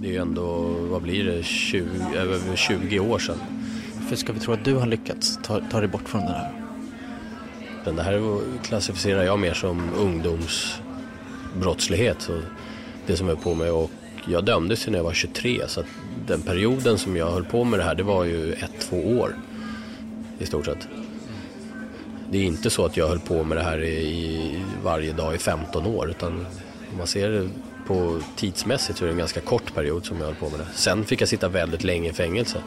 Det 0.00 0.08
är 0.08 0.12
ju 0.12 0.18
ändå, 0.18 0.74
vad 0.90 1.02
blir 1.02 1.24
det, 1.24 1.42
20, 1.42 1.88
över 2.16 2.56
20 2.56 3.00
år 3.00 3.18
sedan. 3.18 3.38
Varför 4.00 4.16
ska 4.16 4.32
vi 4.32 4.40
tro 4.40 4.54
att 4.54 4.64
du 4.64 4.74
har 4.74 4.86
lyckats 4.86 5.38
ta, 5.42 5.60
ta 5.70 5.80
dig 5.80 5.88
bort 5.88 6.08
från 6.08 6.20
det 6.20 6.32
här? 6.32 6.52
Men 7.84 7.96
det 7.96 8.02
här 8.02 8.40
klassificerar 8.62 9.22
jag 9.22 9.38
mer 9.38 9.54
som 9.54 9.90
ungdomsbrottslighet. 9.98 12.22
Så 12.22 12.40
det 13.06 13.16
som 13.16 13.28
jag 13.28 13.34
höll 13.34 13.44
på 13.44 13.54
med 13.54 13.72
och 13.72 13.90
jag 14.26 14.44
dömdes 14.44 14.86
när 14.86 14.98
jag 14.98 15.04
var 15.04 15.12
23 15.12 15.68
så 15.68 15.80
att 15.80 15.86
den 16.26 16.42
perioden 16.42 16.98
som 16.98 17.16
jag 17.16 17.30
höll 17.30 17.44
på 17.44 17.64
med 17.64 17.80
det 17.80 17.84
här 17.84 17.94
det 17.94 18.02
var 18.02 18.24
ju 18.24 18.52
ett, 18.52 18.80
två 18.80 18.96
år 18.96 19.36
i 20.38 20.46
stort 20.46 20.66
sett. 20.66 20.88
Det 22.30 22.38
är 22.38 22.42
inte 22.42 22.70
så 22.70 22.84
att 22.84 22.96
jag 22.96 23.08
höll 23.08 23.20
på 23.20 23.44
med 23.44 23.56
det 23.56 23.62
här 23.62 23.84
i, 23.84 24.62
varje 24.84 25.12
dag 25.12 25.34
i 25.34 25.38
15 25.38 25.86
år 25.86 26.10
utan 26.10 26.46
om 26.90 26.98
man 26.98 27.06
ser 27.06 27.30
det 27.30 27.48
på 27.86 28.20
tidsmässigt 28.36 28.98
så 28.98 29.04
är 29.04 29.06
det 29.06 29.12
en 29.12 29.18
ganska 29.18 29.40
kort 29.40 29.74
period 29.74 30.06
som 30.06 30.18
jag 30.18 30.24
höll 30.24 30.34
på 30.34 30.50
med 30.50 30.60
det. 30.60 30.66
Sen 30.74 31.04
fick 31.04 31.20
jag 31.20 31.28
sitta 31.28 31.48
väldigt 31.48 31.84
länge 31.84 32.10
i 32.10 32.12
fängelse. 32.12 32.62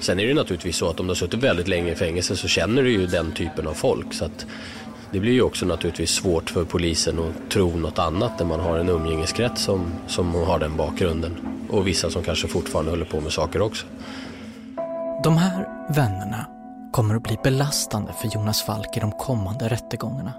Sen 0.00 0.20
är 0.20 0.26
det 0.26 0.34
naturligtvis 0.34 0.76
så 0.76 0.88
att 0.88 1.00
om 1.00 1.06
du 1.06 1.10
har 1.10 1.14
suttit 1.14 1.42
väldigt 1.42 1.68
länge 1.68 1.92
i 1.92 1.94
fängelse 1.94 2.36
så 2.36 2.48
känner 2.48 2.82
du 2.82 2.90
ju 2.90 3.06
den 3.06 3.32
typen 3.32 3.66
av 3.66 3.74
folk. 3.74 4.14
Så 4.14 4.24
att 4.24 4.46
det 5.10 5.20
blir 5.20 5.32
ju 5.32 5.42
också 5.42 5.66
naturligtvis 5.66 6.10
svårt 6.10 6.50
för 6.50 6.64
polisen 6.64 7.18
att 7.18 7.50
tro 7.50 7.76
något 7.76 7.98
annat 7.98 8.38
när 8.38 8.46
man 8.46 8.60
har 8.60 8.78
en 8.78 8.88
umgängeskrets 8.88 9.62
som, 9.62 9.92
som 10.06 10.34
har 10.34 10.58
den 10.58 10.76
bakgrunden. 10.76 11.36
Och 11.70 11.86
vissa 11.86 12.10
som 12.10 12.22
kanske 12.22 12.48
fortfarande 12.48 12.90
håller 12.90 13.04
på 13.04 13.20
med 13.20 13.32
saker 13.32 13.62
också. 13.62 13.86
De 15.24 15.36
här 15.36 15.68
vännerna 15.88 16.46
kommer 16.92 17.14
att 17.14 17.22
bli 17.22 17.38
belastande 17.42 18.12
för 18.12 18.28
Jonas 18.34 18.62
Falk 18.62 18.96
i 18.96 19.00
de 19.00 19.12
kommande 19.12 19.68
rättegångarna. 19.68 20.32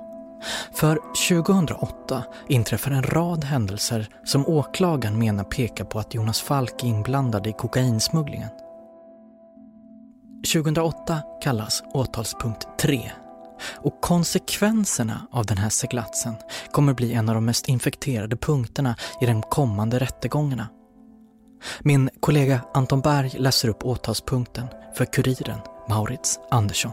För 0.74 1.00
2008 1.30 2.24
inträffar 2.48 2.92
en 2.92 3.04
rad 3.04 3.44
händelser 3.44 4.08
som 4.24 4.48
åklagaren 4.48 5.20
menar 5.20 5.44
pekar 5.44 5.86
på 5.86 6.00
att 6.00 6.14
Jonas 6.14 6.42
Falk 6.42 6.84
är 6.84 6.88
inblandad 6.88 7.48
i 7.48 7.54
kokainsmugglingen. 7.54 8.50
2008 10.54 11.22
kallas 11.42 11.84
åtalspunkt 11.94 12.68
3 12.80 13.12
och 13.84 14.02
konsekvenserna 14.02 15.28
av 15.32 15.46
den 15.46 15.58
här 15.58 15.70
seglatsen 15.70 16.36
kommer 16.72 16.94
bli 16.94 17.14
en 17.14 17.30
av 17.30 17.36
de 17.36 17.46
mest 17.46 17.68
infekterade 17.68 18.38
punkterna 18.38 18.96
i 19.22 19.26
de 19.26 19.42
kommande 19.42 20.00
rättegångarna. 20.00 20.68
Min 21.80 22.10
kollega 22.20 22.62
Anton 22.74 23.02
Berg 23.02 23.32
läser 23.38 23.70
upp 23.70 23.86
åtalspunkten 23.86 24.68
för 24.96 25.06
kuriren 25.06 25.60
Maurits 25.90 26.40
Andersson. 26.52 26.92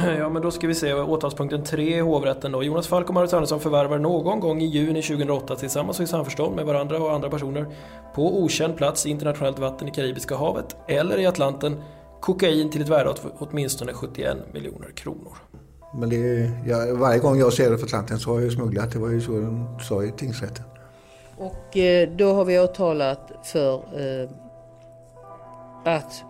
Ja, 0.18 0.28
men 0.28 0.42
då 0.42 0.50
ska 0.50 0.66
vi 0.66 0.74
se 0.74 0.94
åtalspunkten 0.94 1.64
3 1.64 1.96
i 1.96 2.00
hovrätten 2.00 2.52
då. 2.52 2.62
Jonas 2.62 2.88
Falk 2.88 3.08
och 3.08 3.14
Maurits 3.14 3.34
Andersson 3.34 3.60
förvärvar 3.60 3.98
någon 3.98 4.40
gång 4.40 4.60
i 4.60 4.66
juni 4.66 5.02
2008 5.02 5.56
tillsammans 5.56 5.98
och 5.98 6.04
i 6.04 6.06
samförstånd 6.06 6.56
med 6.56 6.66
varandra 6.66 6.98
och 6.98 7.12
andra 7.12 7.30
personer 7.30 7.66
på 8.14 8.42
okänd 8.42 8.76
plats 8.76 9.06
i 9.06 9.10
internationellt 9.10 9.58
vatten 9.58 9.88
i 9.88 9.90
Karibiska 9.90 10.36
havet 10.36 10.76
eller 10.88 11.18
i 11.18 11.26
Atlanten 11.26 11.82
kokain 12.20 12.70
till 12.70 12.82
ett 12.82 12.88
värde 12.88 13.10
av 13.10 13.18
åtminstone 13.38 13.92
71 13.92 14.36
miljoner 14.52 14.90
kronor. 14.90 15.32
Men 15.94 16.08
det, 16.08 16.50
ja, 16.66 16.76
varje 16.94 17.18
gång 17.18 17.38
jag 17.38 17.52
ser 17.52 17.70
det 17.70 17.78
för 17.78 17.86
Atlanten 17.86 18.18
så 18.18 18.30
har 18.30 18.40
jag 18.40 18.52
smugglat. 18.52 18.92
Det 18.92 18.98
var 18.98 19.08
ju 19.08 19.20
så 19.20 19.32
de 19.32 19.78
sa 19.88 20.04
i 20.04 20.10
tingsrätten. 20.10 20.64
Och 21.36 21.76
eh, 21.76 22.08
då 22.16 22.32
har 22.32 22.44
vi 22.44 22.60
åtalat 22.60 23.32
för 23.44 23.74
eh, 23.74 24.30
att 25.84 26.24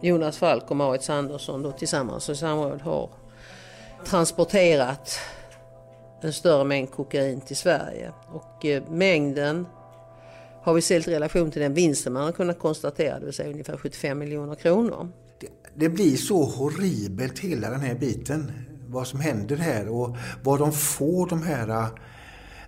Jonas 0.00 0.38
Falk 0.38 0.70
och 0.70 0.76
Marit 0.76 1.10
Andersson 1.10 1.62
då 1.62 1.72
tillsammans 1.72 2.28
i 2.28 2.34
samråd 2.34 2.80
har 2.80 3.10
transporterat 4.04 5.18
en 6.20 6.32
större 6.32 6.64
mängd 6.64 6.90
kokain 6.90 7.40
till 7.40 7.56
Sverige. 7.56 8.12
Och 8.32 8.64
eh, 8.64 8.82
mängden 8.90 9.66
har 10.62 10.74
vi 10.74 10.82
ställt 10.82 11.08
i 11.08 11.14
relation 11.14 11.50
till 11.50 11.62
den 11.62 11.74
vinsten 11.74 12.12
man 12.12 12.24
har 12.24 12.32
kunnat 12.32 12.58
konstatera, 12.58 13.18
det 13.18 13.24
vill 13.24 13.34
säga 13.34 13.50
ungefär 13.50 13.76
75 13.76 14.18
miljoner 14.18 14.54
kronor. 14.54 15.08
Det, 15.40 15.48
det 15.74 15.88
blir 15.88 16.16
så 16.16 16.44
horribelt 16.44 17.38
hela 17.38 17.70
den 17.70 17.80
här 17.80 17.94
biten. 17.94 18.52
Vad 18.86 19.06
som 19.06 19.20
händer 19.20 19.56
här 19.56 19.88
och 19.88 20.16
vad 20.42 20.58
de 20.58 20.72
får 20.72 21.26
de 21.26 21.42
här 21.42 21.68
eh, 21.68 21.88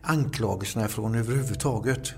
anklagelserna 0.03 0.89
från 0.89 1.15
överhuvudtaget. 1.15 2.15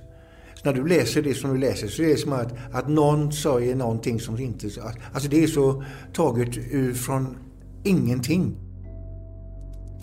När 0.64 0.72
du 0.72 0.88
läser 0.88 1.22
det 1.22 1.34
som 1.34 1.50
du 1.52 1.58
läser 1.58 1.88
så 1.88 2.02
är 2.02 2.08
det 2.08 2.16
som 2.16 2.32
att, 2.32 2.54
att 2.72 2.88
någon 2.88 3.32
säger 3.32 3.74
någonting 3.74 4.20
som 4.20 4.38
inte... 4.38 4.66
Alltså 5.12 5.28
det 5.28 5.42
är 5.42 5.46
så 5.46 5.84
taget 6.12 6.48
ur 6.70 6.94
från 6.94 7.36
ingenting. 7.84 8.56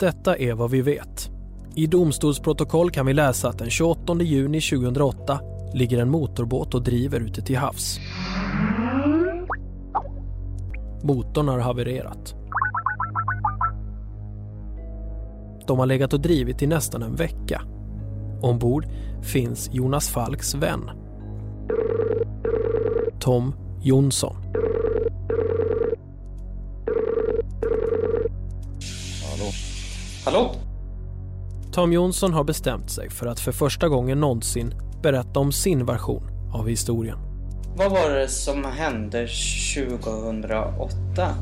Detta 0.00 0.36
är 0.36 0.54
vad 0.54 0.70
vi 0.70 0.82
vet. 0.82 1.30
I 1.74 1.86
domstolsprotokoll 1.86 2.90
kan 2.90 3.06
vi 3.06 3.12
läsa 3.12 3.48
att 3.48 3.58
den 3.58 3.70
28 3.70 4.22
juni 4.22 4.60
2008 4.60 5.40
ligger 5.74 5.98
en 5.98 6.10
motorbåt 6.10 6.74
och 6.74 6.82
driver 6.82 7.20
ute 7.20 7.42
till 7.42 7.56
havs. 7.56 7.98
Motorn 11.02 11.48
har 11.48 11.58
havererat. 11.58 12.34
de 15.70 15.78
har 15.78 15.86
legat 15.86 16.12
och 16.12 16.20
drivit 16.20 16.62
i 16.62 16.66
nästan 16.66 17.02
en 17.02 17.14
vecka. 17.14 17.62
Ombord 18.42 18.86
finns 19.22 19.68
Jonas 19.72 20.08
Falks 20.08 20.54
vän. 20.54 20.90
Tom 23.20 23.54
Jonsson. 23.82 24.36
Hallå? 29.30 29.50
Hallå? 30.24 30.54
Tom 31.72 31.92
Jonsson 31.92 32.32
har 32.32 32.44
bestämt 32.44 32.90
sig 32.90 33.10
för 33.10 33.26
att 33.26 33.40
för 33.40 33.52
första 33.52 33.88
gången 33.88 34.20
någonsin 34.20 34.74
berätta 35.02 35.40
om 35.40 35.52
sin 35.52 35.86
version 35.86 36.22
av 36.52 36.68
historien. 36.68 37.18
Vad 37.76 37.90
var 37.90 38.10
det 38.10 38.28
som 38.28 38.64
hände 38.64 39.28
2008? 39.76 41.34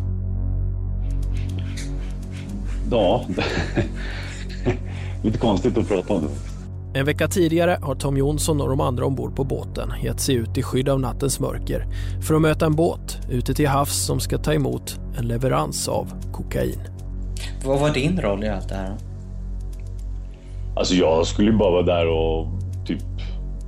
Ja, 2.90 3.26
lite 5.22 5.38
konstigt 5.38 5.78
att 5.78 5.88
prata 5.88 6.14
om 6.14 6.22
det. 6.22 6.47
En 6.94 7.04
vecka 7.04 7.28
tidigare 7.28 7.78
har 7.82 7.94
Tom 7.94 8.16
Jonsson 8.16 8.60
och 8.60 8.68
de 8.68 8.80
andra 8.80 9.06
ombord 9.06 9.36
på 9.36 9.44
båten 9.44 9.92
gett 10.02 10.20
sig 10.20 10.34
ut 10.34 10.58
i 10.58 10.62
skydd 10.62 10.88
av 10.88 11.00
nattens 11.00 11.40
mörker 11.40 11.86
för 12.22 12.34
att 12.34 12.42
möta 12.42 12.66
en 12.66 12.76
båt 12.76 13.18
ute 13.30 13.54
till 13.54 13.68
havs 13.68 14.06
som 14.06 14.20
ska 14.20 14.38
ta 14.38 14.54
emot 14.54 15.00
en 15.18 15.28
leverans 15.28 15.88
av 15.88 16.12
kokain. 16.32 16.80
Vad 17.64 17.80
var 17.80 17.90
din 17.90 18.20
roll 18.20 18.44
i 18.44 18.48
allt 18.48 18.68
det 18.68 18.74
här? 18.74 18.96
Alltså 20.76 20.94
jag 20.94 21.26
skulle 21.26 21.52
bara 21.52 21.70
vara 21.70 21.82
där 21.82 22.08
och 22.08 22.46
typ 22.86 23.02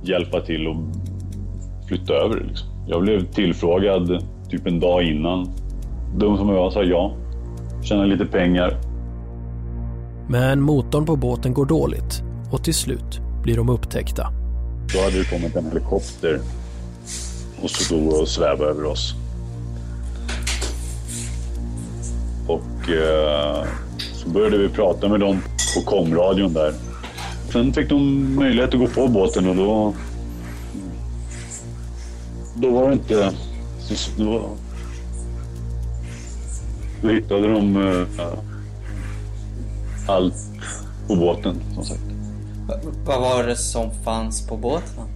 hjälpa 0.03 0.41
till 0.41 0.67
och 0.67 0.75
flytta 1.87 2.13
över 2.13 2.35
det. 2.35 2.43
Liksom. 2.43 2.69
Jag 2.87 3.01
blev 3.01 3.25
tillfrågad 3.25 4.25
typ 4.49 4.67
en 4.67 4.79
dag 4.79 5.03
innan. 5.03 5.49
Dum 6.17 6.37
som 6.37 6.49
jag 6.49 6.55
var 6.55 6.71
sa 6.71 6.83
ja. 6.83 7.13
Tjäna 7.83 8.05
lite 8.05 8.25
pengar. 8.25 8.77
Men 10.27 10.61
motorn 10.61 11.05
på 11.05 11.15
båten 11.15 11.53
går 11.53 11.65
dåligt 11.65 12.23
och 12.51 12.63
till 12.63 12.73
slut 12.73 13.19
blir 13.43 13.55
de 13.55 13.69
upptäckta. 13.69 14.27
Då 14.93 15.01
hade 15.01 15.17
det 15.17 15.29
kommit 15.29 15.55
en 15.55 15.65
helikopter 15.65 16.41
och 17.61 17.69
stod 17.69 18.13
och 18.13 18.27
svävade 18.27 18.71
över 18.71 18.85
oss. 18.85 19.13
Och 22.47 22.89
eh, 22.89 23.65
så 24.13 24.29
började 24.29 24.57
vi 24.57 24.69
prata 24.69 25.07
med 25.09 25.19
dem 25.19 25.41
på 25.75 25.81
komradion 25.81 26.53
där. 26.53 26.73
Sen 27.51 27.73
fick 27.73 27.89
de 27.89 28.35
möjlighet 28.35 28.73
att 28.73 28.79
gå 28.79 28.87
på 28.87 29.07
båten 29.07 29.49
och 29.49 29.55
då... 29.55 29.93
Då 32.55 32.71
var 32.71 32.87
det 32.87 32.93
inte... 32.93 33.33
Då, 34.17 34.49
då 37.01 37.09
hittade 37.09 37.47
de 37.47 37.87
eh, 37.87 38.27
allt 40.07 40.35
på 41.07 41.15
båten, 41.15 41.55
som 41.75 41.83
sagt. 41.83 42.10
Va- 42.71 42.91
vad 43.05 43.21
var 43.21 43.43
det 43.43 43.55
som 43.57 44.03
fanns 44.03 44.47
på 44.47 44.57
båten? 44.57 45.07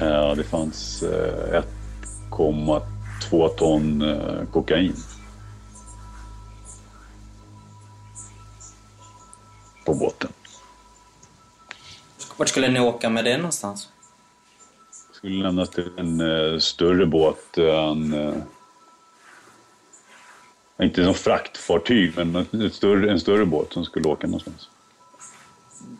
Ja, 0.00 0.34
det 0.34 0.44
fanns 0.44 1.02
eh, 1.02 1.62
1,2 2.30 3.48
ton 3.48 4.02
eh, 4.02 4.44
kokain. 4.52 4.96
På 9.86 9.94
båten. 9.94 10.32
Vart 12.36 12.48
skulle 12.48 12.68
ni 12.68 12.80
åka 12.80 13.10
med 13.10 13.24
det 13.24 13.36
någonstans? 13.36 13.88
Skulle 15.12 15.42
lämnas 15.42 15.70
till 15.70 15.90
en 15.96 16.20
eh, 16.20 16.58
större 16.58 17.06
båt. 17.06 17.58
En, 17.58 18.14
eh, 18.14 18.34
inte 20.82 21.04
som 21.04 21.14
fraktfartyg, 21.14 22.12
men 22.16 22.46
en 22.52 22.70
större, 22.70 23.10
en 23.10 23.20
större 23.20 23.46
båt 23.46 23.72
som 23.72 23.84
skulle 23.84 24.08
åka 24.08 24.26
någonstans. 24.26 24.68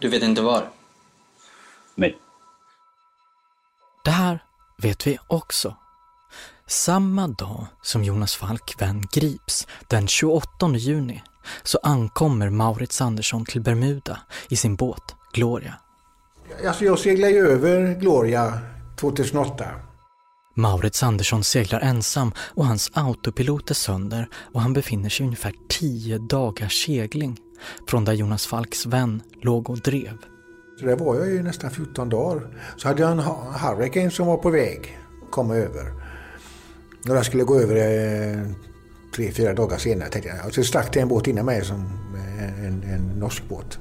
Du 0.01 0.09
vet 0.09 0.23
inte 0.23 0.43
var? 0.43 0.69
Nej. 1.95 2.19
Det 4.05 4.11
här 4.11 4.45
vet 4.83 5.07
vi 5.07 5.19
också. 5.27 5.77
Samma 6.67 7.29
dag 7.29 7.67
som 7.83 8.05
Jonas 8.05 8.37
Falk 8.37 8.75
vän 8.79 9.03
grips, 9.13 9.67
den 9.89 10.07
28 10.07 10.69
juni, 10.77 11.23
så 11.63 11.79
ankommer 11.83 12.51
Maurits 12.51 13.01
Andersson 13.01 13.45
till 13.45 13.61
Bermuda 13.61 14.19
i 14.49 14.57
sin 14.57 14.77
båt 14.77 15.15
Gloria. 15.33 15.75
Alltså 16.67 16.85
jag 16.85 16.99
seglade 16.99 17.33
ju 17.33 17.49
över 17.49 17.95
Gloria 17.95 18.59
2008. 19.01 19.65
Maurits 20.61 21.03
Andersson 21.03 21.45
seglar 21.45 21.81
ensam 21.81 22.33
och 22.39 22.67
hans 22.67 22.91
autopilot 22.95 23.71
är 23.71 23.75
sönder 23.75 24.29
och 24.35 24.61
han 24.61 24.73
befinner 24.73 25.09
sig 25.09 25.27
ungefär 25.27 25.55
10 25.69 26.19
dagars 26.19 26.85
segling 26.85 27.39
från 27.89 28.05
där 28.05 28.13
Jonas 28.13 28.47
Falks 28.47 28.87
vän 28.87 29.23
låg 29.43 29.71
och 29.71 29.79
drev. 29.79 30.17
Så 30.81 30.87
där 30.87 30.97
var 30.97 31.17
jag 31.17 31.29
ju 31.29 31.43
nästan 31.43 31.71
14 31.71 32.09
dagar. 32.09 32.47
Så 32.77 32.89
hade 32.89 33.03
jag 33.03 33.13
en 33.13 33.19
Hurricane 33.19 34.11
som 34.11 34.27
var 34.27 34.37
på 34.37 34.51
väg 34.51 34.99
att 35.25 35.31
komma 35.31 35.57
över. 35.57 35.93
Och 37.09 37.15
den 37.15 37.25
skulle 37.25 37.45
gå 37.45 37.61
över 37.61 37.77
eh, 37.77 38.47
tre, 39.17 39.33
fyra 39.33 39.55
dagar 39.55 39.79
senare 39.79 40.09
tänkte 40.09 40.31
jag. 40.31 40.47
Och 40.47 40.55
så 40.55 40.65
stack 40.65 40.93
det 40.93 41.01
en 41.01 41.09
båt 41.09 41.27
innan 41.27 41.47
mig 41.47 41.65
som 41.65 41.81
eh, 42.15 42.65
en, 42.65 42.83
en 42.83 43.19
norsk 43.19 43.43
båt. 43.49 43.79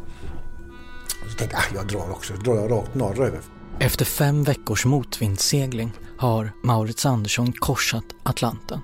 Så 1.31 1.37
tänkte 1.37 1.57
jag, 1.57 1.59
ah, 1.59 1.75
jag 1.75 1.87
drar 1.87 2.11
också. 2.11 2.35
Så 2.35 2.41
drar 2.41 2.55
jag 2.55 2.71
rakt 2.71 2.95
norröver. 2.95 3.39
Efter 3.79 4.05
fem 4.05 4.43
veckors 4.43 4.85
motvindssegling 4.85 5.91
har 6.19 6.51
Maurits 6.63 7.05
Andersson 7.05 7.53
korsat 7.53 8.03
Atlanten. 8.23 8.79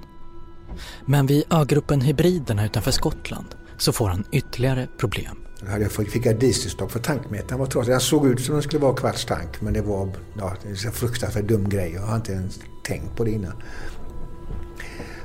Men 1.05 1.25
vid 1.25 1.43
ögruppen 1.49 2.01
Hybriderna 2.01 2.65
utanför 2.65 2.91
Skottland 2.91 3.45
så 3.77 3.91
får 3.91 4.07
han 4.07 4.23
ytterligare 4.31 4.87
problem. 4.97 5.37
Hade 5.67 5.81
jag 5.81 5.91
fick 5.91 6.39
dieselstopp 6.39 6.91
för 6.91 6.99
tankmätaren 6.99 7.59
var 7.59 7.65
trasig. 7.65 7.93
Den 7.93 7.99
såg 7.99 8.27
ut 8.27 8.41
som 8.41 8.53
den 8.53 8.63
skulle 8.63 8.81
vara 8.81 8.95
kvarts 8.95 9.25
tank 9.25 9.61
men 9.61 9.73
det 9.73 9.81
var 9.81 10.09
ja, 10.37 10.55
en 10.63 10.91
fruktansvärt 10.91 11.47
dum 11.47 11.69
grej. 11.69 11.91
Jag 11.93 12.01
har 12.01 12.15
inte 12.15 12.31
ens 12.31 12.59
tänkt 12.83 13.15
på 13.15 13.23
det 13.23 13.31
innan. 13.31 13.53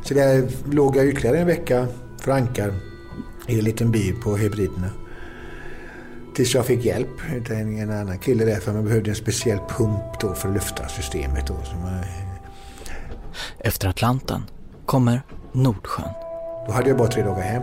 Så 0.03 0.15
där 0.15 0.49
låg 0.71 0.97
jag 0.97 1.07
ytterligare 1.07 1.39
en 1.39 1.47
vecka 1.47 1.87
för 2.19 2.33
ankar 2.33 2.75
i 3.47 3.59
en 3.59 3.65
liten 3.65 3.91
by 3.91 4.13
på 4.13 4.37
Hybriderna. 4.37 4.91
Tills 6.41 6.55
jag 6.55 6.67
fick 6.67 6.85
hjälp 6.85 7.09
av 7.51 7.57
en, 7.57 7.91
annan 7.91 8.19
kille 8.19 8.45
där 8.45 8.61
för 8.61 8.73
man 8.73 8.85
behövde 8.85 9.11
en 9.11 9.17
speciell 9.17 9.59
pump 9.69 10.21
då 10.21 10.35
för 10.35 10.49
att 10.49 10.55
lyfta 10.55 10.89
systemet. 10.89 11.47
Då, 11.47 11.55
man, 11.55 12.05
Efter 13.59 13.89
Atlanten 13.89 14.43
kommer 14.87 15.23
Nordsjön. 15.53 16.09
Då 16.67 16.73
hade 16.73 16.89
jag 16.89 16.99
bara 16.99 17.09
tre 17.09 17.23
dagar 17.23 17.43
hem. 17.43 17.63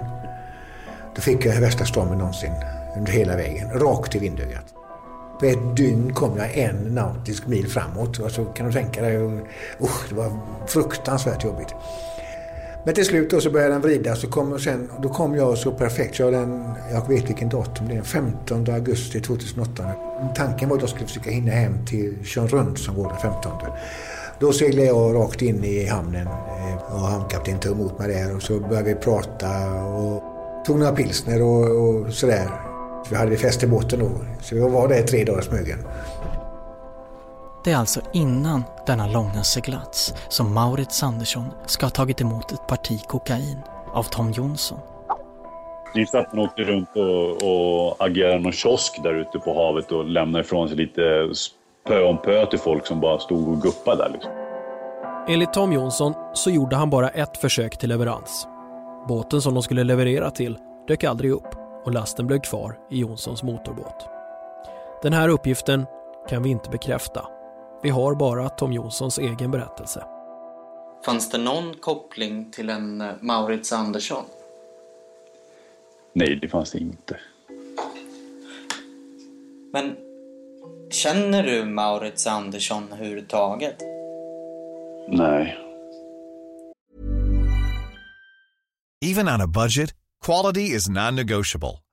Då 1.16 1.22
fick 1.22 1.46
jag 1.46 1.62
värsta 1.62 1.86
stormen 1.86 2.18
någonsin 2.18 2.52
under 2.98 3.12
hela 3.12 3.36
vägen, 3.36 3.80
rakt 3.80 4.16
i 4.16 4.20
vindögat. 4.20 4.74
På 5.40 5.46
ett 5.46 5.76
dygn 5.78 6.13
kom 6.13 6.38
jag 6.38 6.58
en 6.58 6.76
nautisk 6.76 7.48
mil 7.48 7.68
framåt. 7.68 8.20
Och 8.20 8.32
så 8.32 8.46
kan 8.46 8.66
du 8.66 8.74
tänka 8.74 9.02
dig, 9.02 9.18
usch, 9.82 10.10
det 10.10 10.16
var 10.16 10.40
fruktansvärt 10.68 11.44
jobbigt. 11.44 11.76
Men 12.86 12.94
till 12.96 13.06
slut 13.06 13.30
då 13.30 13.42
så 13.42 13.52
började 13.52 13.74
den 13.74 13.82
vrida 13.82 14.16
så 14.16 14.28
kom, 14.28 14.54
och 14.54 14.62
sen, 14.62 14.90
då 15.02 15.10
kom 15.10 15.36
jag 15.36 15.58
så 15.58 15.72
perfekt. 15.72 16.20
Jag, 16.20 16.34
den, 16.34 16.63
jag 16.92 17.08
vet 17.08 17.30
vilken 17.30 17.50
datum 17.50 17.88
det 17.88 17.94
är, 17.94 17.96
den 17.96 18.06
15 18.06 18.70
augusti 18.70 19.22
2008. 19.22 19.84
Tanken 20.36 20.70
var 20.70 20.76
att 20.76 20.82
jag 20.82 20.90
skulle 20.90 21.08
försöka 21.08 21.30
hinna 21.30 21.52
hem 21.52 21.86
till 21.86 22.26
Tjörnrund 22.26 22.78
som 22.78 22.96
går 22.96 23.10
den 23.10 23.18
15. 23.18 23.52
Då 24.40 24.54
seglade 24.54 24.88
jag 24.88 25.16
rakt 25.16 25.42
in 25.42 25.63
i 25.63 25.86
hamnen 25.86 26.28
eh, 26.28 26.94
och 26.94 27.00
hamnkaptenen 27.00 27.60
tog 27.60 27.72
emot 27.72 28.00
mig 28.00 28.08
där 28.08 28.36
och 28.36 28.42
så 28.42 28.60
började 28.60 28.94
vi 28.94 28.96
prata 28.96 29.74
och 29.84 30.24
tog 30.66 30.80
några 30.80 30.92
pilsner 30.92 31.42
och, 31.42 31.88
och 31.88 32.13
sådär. 32.13 32.50
Vi 33.10 33.16
hade 33.16 33.38
fest 33.38 33.63
i 33.63 33.68
båten 33.68 34.00
då, 34.00 34.12
så 34.42 34.56
vi 34.56 34.62
var 34.62 34.88
där 34.88 35.00
i 35.00 35.04
tre 35.04 35.24
dagar 35.24 35.42
i 35.42 35.44
Smögen. 35.44 35.80
Det 37.63 37.72
är 37.72 37.78
alltså 37.78 38.02
innan 38.13 38.63
denna 38.86 39.08
långa 39.08 39.43
seglats 39.43 40.13
som 40.30 40.54
Maurits 40.54 41.04
Andersson 41.04 41.46
ska 41.65 41.86
ha 41.86 41.91
tagit 41.91 42.22
emot 42.22 42.52
ett 42.52 42.67
parti 42.67 43.04
kokain 43.08 43.58
av 43.93 44.04
Tom 44.04 44.32
Jonsson. 44.32 44.80
Gissa 45.96 46.20
att 46.20 46.34
man 46.34 46.46
åkte 46.46 46.62
runt 46.62 46.89
och, 46.96 47.30
och 47.32 47.96
agerade 48.06 48.39
någon 48.39 48.52
kiosk 48.52 49.04
där 49.04 49.13
ute 49.13 49.39
på 49.39 49.54
havet 49.54 49.91
och 49.91 50.06
lämnade 50.06 50.43
ifrån 50.43 50.67
sig 50.67 50.78
lite 50.78 51.30
pö 51.88 52.04
om 52.04 52.17
pö 52.17 52.46
till 52.46 52.60
folk 52.60 52.88
som 52.88 53.00
bara 53.00 53.20
stod 53.20 53.48
och 53.48 53.62
guppade 53.62 54.04
där. 54.04 54.10
Liksom. 54.13 54.32
Enligt 55.28 55.54
Tom 55.54 55.74
Jonsson 55.74 56.13
så 56.34 56.50
gjorde 56.50 56.76
han 56.76 56.89
bara 56.89 57.10
ett 57.10 57.38
försök 57.38 57.78
till 57.78 57.89
leverans. 57.89 58.48
Båten 59.08 59.41
som 59.41 59.54
de 59.54 59.63
skulle 59.63 59.84
leverera 59.84 60.32
till 60.32 60.58
dök 60.88 61.04
aldrig 61.04 61.32
upp 61.32 61.56
och 61.86 61.93
lasten 61.93 62.28
blev 62.28 62.39
kvar 62.39 62.78
i 62.91 63.00
Jonssons 63.00 63.43
motorbåt. 63.43 64.10
Den 65.02 65.13
här 65.13 65.30
uppgiften 65.30 65.86
kan 66.30 66.43
vi 66.43 66.50
inte 66.50 66.70
bekräfta. 66.70 67.26
Vi 67.84 67.90
har 67.90 68.16
bara 68.16 68.50
Tom 68.50 68.74
Jonssons 68.74 69.20
egen 69.20 69.52
berättelse. 69.52 70.04
Fanns 71.06 71.30
det 71.30 71.38
någon 71.38 71.74
koppling 71.74 72.52
till 72.52 72.70
en 72.70 73.02
eh, 73.02 73.12
Maurits 73.22 73.74
Andersson? 73.74 74.26
Nej, 76.13 76.40
det 76.42 76.48
fanns 76.48 76.72
det 76.72 76.80
inte. 76.80 77.20
Men 79.74 79.96
känner 80.92 81.44
du 81.44 81.66
Maurits 81.66 82.28
Andersson 82.28 82.84
överhuvudtaget? 82.94 83.76
Nej. 85.08 85.58
Even 89.06 89.28
on 89.28 89.42
a 89.42 89.48
budget, 89.48 89.94
quality 90.26 90.62
is 90.76 90.90
non-negotiable. 90.90 91.80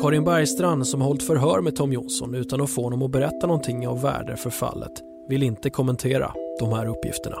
Karin 0.00 0.24
Bergstrand 0.24 0.86
som 0.86 1.00
hållit 1.00 1.22
förhör 1.22 1.60
med 1.60 1.76
Tom 1.76 1.92
Jonsson 1.92 2.34
utan 2.34 2.60
att 2.60 2.70
få 2.70 2.82
honom 2.82 3.02
att 3.02 3.10
berätta 3.10 3.46
någonting 3.46 3.88
av 3.88 4.02
värde 4.02 4.36
för 4.36 4.50
fallet 4.50 4.92
vill 5.28 5.42
inte 5.42 5.70
kommentera 5.70 6.32
de 6.60 6.72
här 6.72 6.86
uppgifterna. 6.86 7.36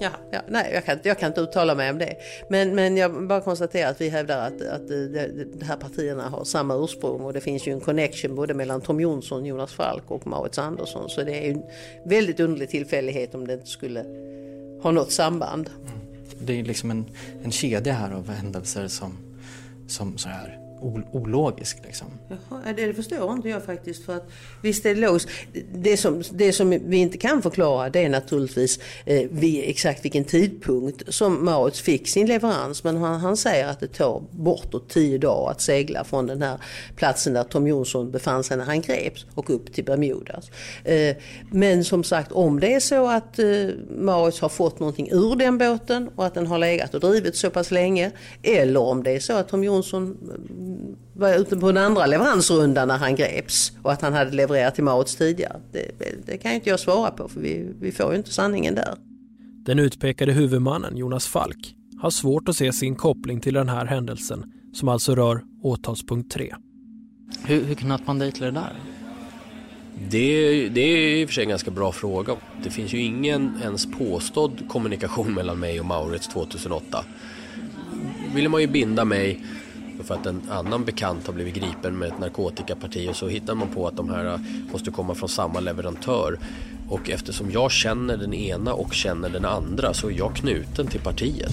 Ja, 0.00 0.10
ja, 0.30 0.40
nej, 0.48 0.70
jag 0.74 0.84
kan, 0.84 0.98
jag 1.02 1.18
kan 1.18 1.26
inte 1.28 1.40
uttala 1.40 1.74
mig 1.74 1.90
om 1.90 1.98
det. 1.98 2.16
Men, 2.48 2.74
men 2.74 2.96
jag 2.96 3.26
bara 3.28 3.40
konstaterar 3.40 3.90
att 3.90 4.00
vi 4.00 4.08
hävdar 4.08 4.46
att, 4.46 4.62
att 4.62 4.88
de, 4.88 5.08
de 5.58 5.64
här 5.64 5.76
partierna 5.76 6.28
har 6.28 6.44
samma 6.44 6.74
ursprung 6.84 7.20
och 7.20 7.32
det 7.32 7.40
finns 7.40 7.68
ju 7.68 7.72
en 7.72 7.80
connection 7.80 8.34
både 8.34 8.54
mellan 8.54 8.80
Tom 8.80 9.00
Jonsson, 9.00 9.44
Jonas 9.44 9.72
Falk 9.72 10.10
och 10.10 10.26
Maurits 10.26 10.58
Andersson. 10.58 11.08
Så 11.08 11.22
det 11.22 11.38
är 11.38 11.44
ju 11.44 11.52
en 11.52 11.62
väldigt 12.04 12.40
underlig 12.40 12.68
tillfällighet 12.68 13.34
om 13.34 13.46
det 13.46 13.54
inte 13.54 13.66
skulle 13.66 14.04
ha 14.82 14.90
något 14.90 15.12
samband. 15.12 15.70
Mm. 15.86 15.98
Det 16.40 16.60
är 16.60 16.64
liksom 16.64 16.90
en, 16.90 17.04
en 17.42 17.52
kedja 17.52 17.92
här 17.92 18.12
av 18.12 18.30
händelser 18.30 18.88
som, 18.88 19.18
som 19.88 20.18
så 20.18 20.28
här 20.28 20.67
ologisk. 21.12 21.78
Liksom. 21.84 22.06
Jaha, 22.28 22.72
det 22.76 22.94
förstår 22.94 23.32
inte 23.32 23.48
jag 23.48 23.64
faktiskt. 23.64 24.04
För 24.04 24.16
att, 24.16 24.30
visst 24.62 24.86
är 24.86 24.94
det 24.94 25.00
logiskt. 25.00 25.28
Det 25.72 25.96
som, 25.96 26.22
det 26.30 26.52
som 26.52 26.70
vi 26.70 26.96
inte 26.96 27.18
kan 27.18 27.42
förklara 27.42 27.90
det 27.90 28.04
är 28.04 28.08
naturligtvis 28.08 28.78
eh, 29.06 29.28
vid 29.30 29.64
exakt 29.64 30.04
vilken 30.04 30.24
tidpunkt 30.24 31.14
som 31.14 31.44
Maurits 31.44 31.80
fick 31.80 32.08
sin 32.08 32.26
leverans. 32.26 32.84
Men 32.84 32.96
han, 32.96 33.20
han 33.20 33.36
säger 33.36 33.66
att 33.66 33.80
det 33.80 33.88
tar 33.88 34.22
bortåt 34.30 34.88
tio 34.88 35.18
dagar 35.18 35.50
att 35.50 35.60
segla 35.60 36.04
från 36.04 36.26
den 36.26 36.42
här 36.42 36.58
platsen 36.96 37.32
där 37.32 37.44
Tom 37.44 37.66
Jonsson 37.66 38.10
befann 38.10 38.44
sig 38.44 38.56
när 38.56 38.64
han 38.64 38.80
greps 38.80 39.26
och 39.34 39.50
upp 39.50 39.74
till 39.74 39.84
Bermudas. 39.84 40.50
Eh, 40.84 41.16
men 41.50 41.84
som 41.84 42.04
sagt 42.04 42.32
om 42.32 42.60
det 42.60 42.74
är 42.74 42.80
så 42.80 43.08
att 43.08 43.38
eh, 43.38 43.46
Maurits 43.90 44.40
har 44.40 44.48
fått 44.48 44.80
någonting 44.80 45.08
ur 45.10 45.36
den 45.36 45.58
båten 45.58 46.10
och 46.16 46.26
att 46.26 46.34
den 46.34 46.46
har 46.46 46.58
legat 46.58 46.94
och 46.94 47.00
drivit 47.00 47.36
så 47.36 47.50
pass 47.50 47.70
länge. 47.70 48.10
Eller 48.42 48.80
om 48.80 49.02
det 49.02 49.10
är 49.10 49.20
så 49.20 49.32
att 49.32 49.48
Tom 49.48 49.64
Jonsson 49.64 50.16
var 51.14 51.34
ute 51.34 51.56
på 51.56 51.68
en 51.68 51.76
andra 51.76 52.06
leveransrunda 52.06 52.86
när 52.86 52.98
han 52.98 53.14
greps 53.14 53.72
och 53.82 53.92
att 53.92 54.02
han 54.02 54.12
hade 54.12 54.30
levererat 54.30 54.74
till 54.74 54.84
Maurits 54.84 55.16
tidigare. 55.16 55.60
Det, 55.72 55.90
det, 56.26 56.38
kan 56.38 56.50
ju 56.50 56.54
inte 56.54 56.70
jag 56.70 56.80
svara 56.80 57.10
på 57.10 57.28
för 57.28 57.40
vi, 57.40 57.74
vi 57.80 57.92
får 57.92 58.12
ju 58.12 58.18
inte 58.18 58.32
sanningen 58.32 58.74
där. 58.74 58.94
Den 59.64 59.78
utpekade 59.78 60.32
huvudmannen 60.32 60.96
Jonas 60.96 61.26
Falk 61.26 61.74
har 62.00 62.10
svårt 62.10 62.48
att 62.48 62.56
se 62.56 62.72
sin 62.72 62.96
koppling 62.96 63.40
till 63.40 63.54
den 63.54 63.68
här 63.68 63.86
händelsen 63.86 64.52
som 64.74 64.88
alltså 64.88 65.14
rör 65.14 65.42
åtalspunkt 65.62 66.32
3. 66.32 66.54
Hur, 67.44 67.64
hur 67.64 67.74
knöt 67.74 68.06
man 68.06 68.18
dig 68.18 68.32
till 68.32 68.42
det 68.42 68.50
där? 68.50 68.72
Det, 70.10 70.68
det 70.68 70.80
är 70.80 71.16
i 71.16 71.24
och 71.24 71.28
för 71.28 71.34
sig 71.34 71.42
en 71.42 71.48
ganska 71.48 71.70
bra 71.70 71.92
fråga. 71.92 72.36
Det 72.64 72.70
finns 72.70 72.92
ju 72.92 73.02
ingen 73.02 73.52
ens 73.62 73.86
påstådd 73.86 74.62
kommunikation 74.68 75.34
mellan 75.34 75.58
mig 75.58 75.80
och 75.80 75.86
Maurits 75.86 76.28
2008. 76.28 77.04
ville 78.34 78.48
man 78.48 78.60
ju 78.60 78.66
binda 78.66 79.04
mig 79.04 79.44
för 80.04 80.14
att 80.14 80.26
en 80.26 80.42
annan 80.50 80.84
bekant 80.84 81.26
har 81.26 81.34
blivit 81.34 81.54
gripen 81.54 81.98
med 81.98 82.08
ett 82.08 82.18
narkotikaparti 82.18 83.08
och 83.10 83.16
så 83.16 83.28
hittar 83.28 83.54
man 83.54 83.68
på 83.68 83.86
att 83.86 83.96
de 83.96 84.10
här 84.10 84.24
äh, 84.24 84.40
måste 84.72 84.90
komma 84.90 85.14
från 85.14 85.28
samma 85.28 85.60
leverantör. 85.60 86.38
Och 86.88 87.10
eftersom 87.10 87.50
jag 87.50 87.70
känner 87.70 88.16
den 88.16 88.34
ena 88.34 88.72
och 88.72 88.94
känner 88.94 89.28
den 89.28 89.44
andra 89.44 89.94
så 89.94 90.08
är 90.08 90.12
jag 90.12 90.36
knuten 90.36 90.86
till 90.86 91.00
partiet. 91.00 91.52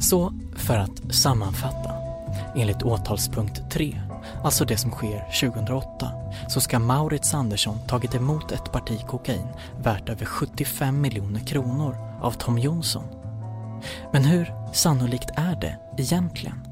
Så 0.00 0.32
för 0.56 0.76
att 0.76 1.14
sammanfatta. 1.14 1.90
Enligt 2.56 2.82
åtalspunkt 2.82 3.70
3, 3.70 4.00
alltså 4.42 4.64
det 4.64 4.76
som 4.76 4.90
sker 4.90 5.40
2008, 5.40 6.12
så 6.48 6.60
ska 6.60 6.78
Maurits 6.78 7.34
Andersson 7.34 7.78
tagit 7.86 8.14
emot 8.14 8.52
ett 8.52 8.72
parti 8.72 9.06
kokain 9.06 9.48
värt 9.82 10.08
över 10.08 10.24
75 10.24 11.00
miljoner 11.00 11.40
kronor 11.40 11.96
av 12.20 12.32
Tom 12.32 12.58
Jonsson. 12.58 13.04
Men 14.12 14.24
hur 14.24 14.54
sannolikt 14.72 15.30
är 15.36 15.60
det 15.60 15.78
egentligen? 15.98 16.66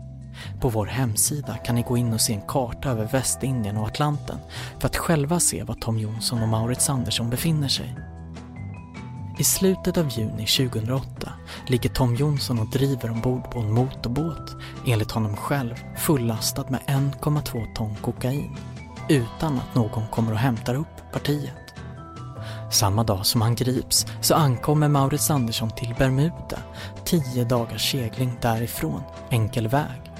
På 0.61 0.69
vår 0.69 0.87
hemsida 0.87 1.57
kan 1.57 1.75
ni 1.75 1.83
gå 1.83 1.97
in 1.97 2.13
och 2.13 2.21
se 2.21 2.35
en 2.35 2.47
karta 2.49 2.91
över 2.91 3.05
Västindien 3.07 3.77
och 3.77 3.87
Atlanten 3.87 4.39
för 4.79 4.87
att 4.87 4.97
själva 4.97 5.41
se 5.41 5.63
var 5.63 5.75
Tom 5.75 5.99
Jonsson 5.99 6.43
och 6.43 6.49
Maurits 6.49 6.91
Andersson 6.91 7.31
befinner 7.31 7.69
sig. 7.69 7.95
I 9.39 9.45
slutet 9.45 9.97
av 9.97 10.09
juni 10.09 10.47
2008 10.47 11.33
ligger 11.67 11.91
Tom 11.91 12.15
Jonsson 12.15 12.59
och 12.59 12.71
driver 12.71 13.11
ombord 13.11 13.51
på 13.51 13.59
en 13.59 13.73
motorbåt, 13.73 14.57
enligt 14.87 15.11
honom 15.11 15.37
själv 15.37 15.75
fullastad 15.97 16.65
med 16.69 16.81
1,2 16.81 17.75
ton 17.75 17.95
kokain, 18.03 18.57
utan 19.09 19.59
att 19.59 19.75
någon 19.75 20.09
kommer 20.09 20.33
och 20.33 20.39
hämtar 20.39 20.75
upp 20.75 21.13
partiet. 21.13 21.75
Samma 22.73 23.05
dag 23.05 23.27
som 23.27 23.43
han 23.43 23.55
grips 23.55 24.07
så 24.21 24.35
ankommer 24.35 24.89
Maurits 24.89 25.31
Andersson 25.31 25.71
till 25.71 25.95
Bermuda, 25.99 26.63
tio 27.05 27.45
dagars 27.45 27.91
segling 27.91 28.39
därifrån, 28.43 29.03
enkel 29.31 29.69
väg. 29.69 30.13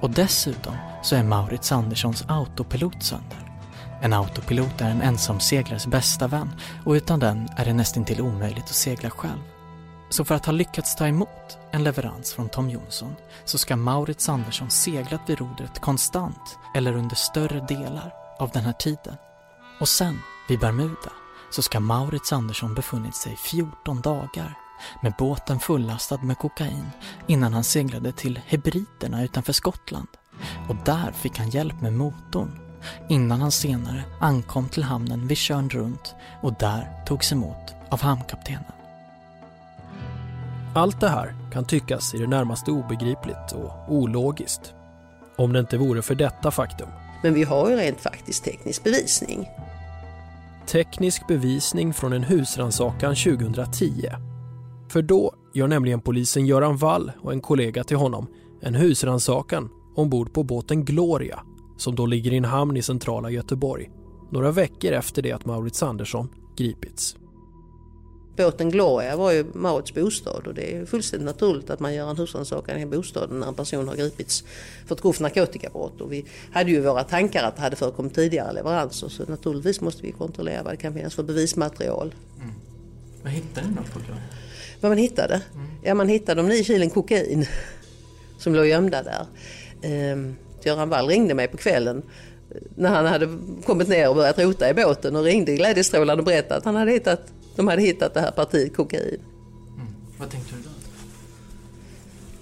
Och 0.00 0.10
dessutom 0.10 0.74
så 1.02 1.16
är 1.16 1.22
Maurits 1.22 1.72
Anderssons 1.72 2.24
autopilot 2.28 3.02
sönder. 3.02 3.43
En 4.04 4.12
autopilot 4.12 4.80
är 4.80 4.90
en 4.90 5.02
ensamseglars 5.02 5.86
bästa 5.86 6.26
vän 6.26 6.50
och 6.84 6.92
utan 6.92 7.20
den 7.20 7.48
är 7.56 7.64
det 7.64 7.72
nästintill 7.72 8.20
omöjligt 8.20 8.64
att 8.64 8.74
segla 8.74 9.10
själv. 9.10 9.42
Så 10.10 10.24
för 10.24 10.34
att 10.34 10.46
ha 10.46 10.52
lyckats 10.52 10.96
ta 10.96 11.06
emot 11.06 11.58
en 11.70 11.84
leverans 11.84 12.32
från 12.32 12.48
Tom 12.48 12.70
Jonsson 12.70 13.14
så 13.44 13.58
ska 13.58 13.76
Maurits 13.76 14.28
Andersson 14.28 14.70
seglat 14.70 15.20
vid 15.26 15.38
rodret 15.38 15.80
konstant 15.80 16.58
eller 16.74 16.96
under 16.96 17.16
större 17.16 17.66
delar 17.68 18.12
av 18.38 18.50
den 18.50 18.64
här 18.64 18.72
tiden. 18.72 19.16
Och 19.80 19.88
sen, 19.88 20.20
vid 20.48 20.60
Bermuda, 20.60 21.12
så 21.50 21.62
ska 21.62 21.80
Maurits 21.80 22.32
Andersson 22.32 22.74
befunnit 22.74 23.16
sig 23.16 23.36
14 23.36 24.00
dagar 24.00 24.58
med 25.02 25.14
båten 25.18 25.60
fullastad 25.60 26.18
med 26.22 26.38
kokain 26.38 26.90
innan 27.26 27.54
han 27.54 27.64
seglade 27.64 28.12
till 28.12 28.40
Hebriterna 28.46 29.24
utanför 29.24 29.52
Skottland. 29.52 30.08
Och 30.68 30.76
där 30.84 31.12
fick 31.12 31.38
han 31.38 31.50
hjälp 31.50 31.80
med 31.80 31.92
motorn 31.92 32.63
innan 33.08 33.40
han 33.40 33.50
senare 33.50 34.04
ankom 34.20 34.68
till 34.68 34.82
hamnen 34.82 35.26
vid 35.26 35.36
Tjörn 35.36 35.70
runt 35.70 36.14
och 36.42 36.54
där 36.58 36.88
togs 37.06 37.32
emot 37.32 37.74
av 37.88 38.00
hamnkaptenen. 38.00 38.64
Allt 40.74 41.00
det 41.00 41.08
här 41.08 41.34
kan 41.52 41.64
tyckas 41.64 42.14
i 42.14 42.18
det 42.18 42.26
närmaste 42.26 42.70
obegripligt 42.70 43.52
och 43.54 43.94
ologiskt. 43.94 44.74
Om 45.36 45.52
det 45.52 45.60
inte 45.60 45.76
vore 45.76 46.02
för 46.02 46.14
detta 46.14 46.50
faktum. 46.50 46.88
Men 47.22 47.34
vi 47.34 47.44
har 47.44 47.70
ju 47.70 47.76
rent 47.76 48.00
faktiskt 48.00 48.44
teknisk 48.44 48.84
bevisning. 48.84 49.48
teknisk 50.66 51.26
bevisning 51.28 51.94
från 51.94 52.12
en 52.12 52.22
husrannsakan 52.24 53.14
2010. 53.14 54.10
För 54.88 55.02
då 55.02 55.34
gör 55.54 55.68
nämligen 55.68 56.00
polisen 56.00 56.46
Göran 56.46 56.76
Wall 56.76 57.12
och 57.22 57.32
en 57.32 57.40
kollega 57.40 57.84
till 57.84 57.96
honom 57.96 58.26
en 58.60 58.74
husrannsakan 58.74 59.70
ombord 59.96 60.32
på 60.32 60.42
båten 60.42 60.84
Gloria 60.84 61.40
som 61.76 61.94
då 61.94 62.06
ligger 62.06 62.32
i 62.32 62.36
en 62.36 62.44
hamn 62.44 62.76
i 62.76 62.82
centrala 62.82 63.30
Göteborg 63.30 63.90
några 64.30 64.50
veckor 64.50 64.92
efter 64.92 65.22
det 65.22 65.32
att 65.32 65.44
Maurits 65.44 65.82
Andersson 65.82 66.28
gripits. 66.56 67.16
Båten 68.36 68.70
Gloria 68.70 69.16
var 69.16 69.32
ju 69.32 69.44
Maurits 69.52 69.94
bostad 69.94 70.46
och 70.46 70.54
det 70.54 70.76
är 70.76 70.86
fullständigt 70.86 71.26
naturligt 71.26 71.70
att 71.70 71.80
man 71.80 71.94
gör 71.94 72.10
en 72.10 72.16
husrannsakan 72.16 72.78
i 72.78 72.86
bostaden 72.86 73.40
när 73.40 73.46
en 73.46 73.54
person 73.54 73.88
har 73.88 73.96
gripits 73.96 74.44
för 74.86 74.94
ett 74.94 75.02
grovt 75.02 75.20
narkotikabrott. 75.20 76.00
Och 76.00 76.12
vi 76.12 76.24
hade 76.52 76.70
ju 76.70 76.80
våra 76.80 77.04
tankar 77.04 77.44
att 77.44 77.56
det 77.56 77.62
hade 77.62 77.76
förekommit 77.76 78.14
tidigare 78.14 78.52
leveranser 78.52 79.08
så 79.08 79.24
naturligtvis 79.24 79.80
måste 79.80 80.02
vi 80.02 80.12
kontrollera 80.12 80.62
vad 80.62 80.72
det 80.72 80.76
kan 80.76 80.94
finnas 80.94 81.14
för 81.14 81.22
bevismaterial. 81.22 82.14
Mm. 82.40 82.54
Vad 83.22 83.32
hittade 83.32 83.68
ni 83.68 83.74
då 83.74 83.82
på 83.82 83.98
Gloria? 83.98 84.22
Vad 84.80 84.90
man 84.90 84.98
hittade? 84.98 85.42
Mm. 85.54 85.66
Ja, 85.82 85.94
man 85.94 86.08
hittade 86.08 86.42
de 86.42 86.48
nio 86.48 86.64
kilen 86.64 86.90
kokain 86.90 87.46
som 88.38 88.54
låg 88.54 88.66
gömda 88.66 89.02
där. 89.02 89.26
Ehm, 89.82 90.36
Göran 90.66 90.88
Wall 90.88 91.08
ringde 91.08 91.34
mig 91.34 91.48
på 91.48 91.56
kvällen 91.56 92.02
när 92.76 92.88
han 92.88 93.06
hade 93.06 93.28
kommit 93.64 93.88
ner 93.88 94.08
och 94.08 94.14
börjat 94.14 94.38
rota 94.38 94.70
i 94.70 94.74
båten 94.74 95.16
och 95.16 95.24
ringde 95.24 95.54
glädjestrålande 95.54 96.20
och 96.20 96.24
berättade 96.24 96.54
att 96.54 96.64
han 96.64 96.74
hade 96.74 96.92
hittat, 96.92 97.32
de 97.56 97.68
hade 97.68 97.82
hittat 97.82 98.14
det 98.14 98.20
här 98.20 98.30
partiet 98.30 98.76
kokain. 98.76 99.20
Mm. 99.74 99.86
Vad 100.18 100.30
tänkte 100.30 100.54
du 100.54 100.62
då? 100.62 100.70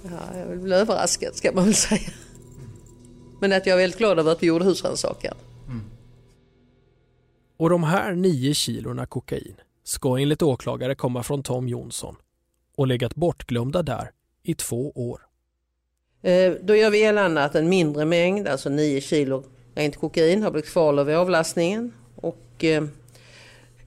Ja, 0.03 0.39
jag 0.39 0.59
blev 0.59 0.79
överraskad 0.79 1.35
ska 1.35 1.53
man 1.53 1.65
väl 1.65 1.75
säga. 1.75 2.11
Men 3.41 3.53
att 3.53 3.67
jag 3.67 3.75
är 3.75 3.81
väldigt 3.81 3.99
glad 3.99 4.19
över 4.19 4.33
att 4.33 4.43
vi 4.43 4.47
gjorde 4.47 4.65
husrannsakan. 4.65 5.35
Mm. 5.67 5.83
Och 7.57 7.71
de 7.71 7.85
här 7.85 8.13
nio 8.13 8.55
kilorna 8.55 9.07
kokain 9.07 9.55
ska 9.85 10.19
enligt 10.19 10.43
åklagare 10.43 10.95
komma 10.95 11.23
från 11.23 11.43
Tom 11.43 11.69
Jonsson 11.69 12.17
och 12.77 12.87
legat 12.87 13.15
bortglömda 13.15 13.83
där 13.83 14.11
i 14.43 14.55
två 14.55 14.91
år. 14.91 15.21
Eh, 16.23 16.53
då 16.63 16.77
gör 16.77 16.91
vi 16.91 16.99
gällande 16.99 17.45
att 17.45 17.55
en 17.55 17.69
mindre 17.69 18.05
mängd, 18.05 18.49
alltså 18.49 18.69
9 18.69 19.01
kilo 19.01 19.45
rent 19.75 19.97
kokain, 19.97 20.43
har 20.43 20.51
blivit 20.51 20.71
kvar 20.71 21.05
vid 21.05 21.17
avlastningen. 21.17 21.93
Och, 22.17 22.65
eh, 22.65 22.83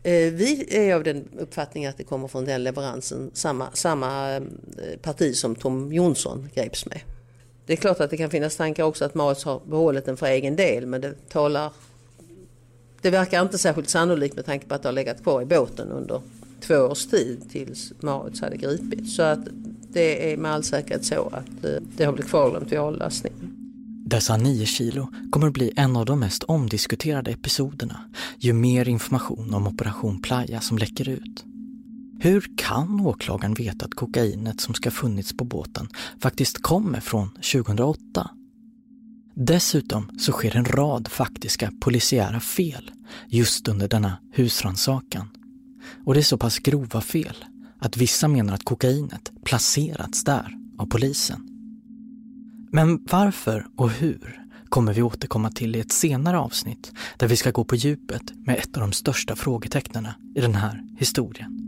eh, 0.03 0.33
vi 0.33 0.65
är 0.69 0.95
av 0.95 1.03
den 1.03 1.27
uppfattningen 1.39 1.89
att 1.89 1.97
det 1.97 2.03
kommer 2.03 2.27
från 2.27 2.45
den 2.45 2.63
leveransen, 2.63 3.31
samma, 3.33 3.67
samma 3.73 4.41
parti 5.01 5.35
som 5.35 5.55
Tom 5.55 5.93
Jonsson 5.93 6.49
greps 6.53 6.85
med. 6.85 6.99
Det 7.65 7.73
är 7.73 7.77
klart 7.77 7.99
att 7.99 8.09
det 8.09 8.17
kan 8.17 8.29
finnas 8.29 8.55
tankar 8.55 8.83
också 8.83 9.05
att 9.05 9.15
Mats 9.15 9.43
har 9.43 9.61
behållit 9.65 10.05
den 10.05 10.17
för 10.17 10.25
egen 10.25 10.55
del 10.55 10.85
men 10.85 11.01
det 11.01 11.29
talar 11.29 11.71
det 13.01 13.09
verkar 13.09 13.41
inte 13.41 13.57
särskilt 13.57 13.89
sannolikt 13.89 14.35
med 14.35 14.45
tanke 14.45 14.67
på 14.67 14.75
att 14.75 14.81
det 14.81 14.87
har 14.87 14.93
legat 14.93 15.23
kvar 15.23 15.41
i 15.41 15.45
båten 15.45 15.91
under 15.91 16.21
två 16.61 16.75
års 16.75 17.05
tid 17.05 17.49
tills 17.51 17.93
Mauritz 17.99 18.41
hade 18.41 18.57
gripits. 18.57 19.15
Så 19.15 19.21
att 19.21 19.39
det 19.95 20.33
är 20.33 20.37
med 20.37 20.51
all 20.51 20.63
säkerhet 20.63 21.05
så 21.05 21.27
att 21.27 21.65
eh, 21.65 21.71
det 21.97 22.05
har 22.05 22.13
blivit 22.13 22.29
kvarglömt 22.29 22.71
vid 22.71 22.79
avlastningen. 22.79 23.55
Dessa 24.05 24.37
nio 24.37 24.65
kilo 24.65 25.07
kommer 25.31 25.47
att 25.47 25.53
bli 25.53 25.73
en 25.75 25.95
av 25.95 26.05
de 26.05 26.19
mest 26.19 26.43
omdiskuterade 26.43 27.31
episoderna 27.31 27.99
ju 28.37 28.53
mer 28.53 28.89
information 28.89 29.53
om 29.53 29.67
Operation 29.67 30.21
Playa 30.21 30.61
som 30.61 30.77
läcker 30.77 31.09
ut. 31.09 31.45
Hur 32.19 32.45
kan 32.57 32.99
åklagaren 32.99 33.53
veta 33.53 33.85
att 33.85 33.93
kokainet 33.93 34.61
som 34.61 34.73
ska 34.73 34.91
funnits 34.91 35.37
på 35.37 35.43
båten 35.43 35.87
faktiskt 36.19 36.61
kommer 36.61 36.99
från 36.99 37.29
2008? 37.29 38.29
Dessutom 39.33 40.19
så 40.19 40.31
sker 40.31 40.55
en 40.55 40.65
rad 40.65 41.07
faktiska 41.07 41.71
polisiära 41.79 42.39
fel 42.39 42.91
just 43.27 43.67
under 43.67 43.87
denna 43.87 44.17
husransakan. 44.31 45.29
Och 46.05 46.13
det 46.13 46.19
är 46.19 46.23
så 46.23 46.37
pass 46.37 46.59
grova 46.59 47.01
fel 47.01 47.35
att 47.79 47.97
vissa 47.97 48.27
menar 48.27 48.53
att 48.53 48.63
kokainet 48.63 49.31
placerats 49.43 50.23
där 50.23 50.57
av 50.77 50.85
polisen. 50.85 51.47
Men 52.71 53.05
varför 53.11 53.65
och 53.75 53.89
hur 53.89 54.45
kommer 54.69 54.93
vi 54.93 55.01
återkomma 55.01 55.51
till 55.51 55.75
i 55.75 55.79
ett 55.79 55.91
senare 55.91 56.39
avsnitt 56.39 56.91
där 57.17 57.27
vi 57.27 57.35
ska 57.35 57.51
gå 57.51 57.63
på 57.63 57.75
djupet 57.75 58.21
med 58.45 58.57
ett 58.57 58.77
av 58.77 58.81
de 58.81 58.91
största 58.91 59.35
frågetecknen 59.35 60.07
i 60.35 60.41
den 60.41 60.55
här 60.55 60.83
historien. 60.97 61.61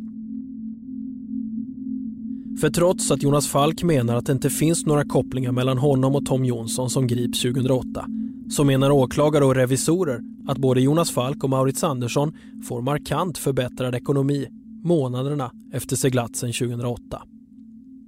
För 2.61 2.69
trots 2.69 3.11
att 3.11 3.23
Jonas 3.23 3.47
Falk 3.47 3.83
menar 3.83 4.15
att 4.15 4.25
det 4.25 4.31
inte 4.31 4.49
finns 4.49 4.85
några 4.85 5.05
kopplingar 5.05 5.51
mellan 5.51 5.77
honom 5.77 6.15
och 6.15 6.25
Tom 6.25 6.45
Jonsson 6.45 6.89
som 6.89 7.07
grips 7.07 7.41
2008 7.41 8.05
så 8.49 8.63
menar 8.63 8.91
åklagare 8.91 9.45
och 9.45 9.55
revisorer 9.55 10.21
att 10.47 10.57
både 10.57 10.81
Jonas 10.81 11.11
Falk 11.11 11.43
och 11.43 11.49
Maurits 11.49 11.83
Andersson 11.83 12.33
får 12.67 12.81
markant 12.81 13.37
förbättrad 13.37 13.95
ekonomi 13.95 14.47
månaderna 14.83 15.51
efter 15.73 15.95
seglatsen 15.95 16.53
2008. 16.53 17.21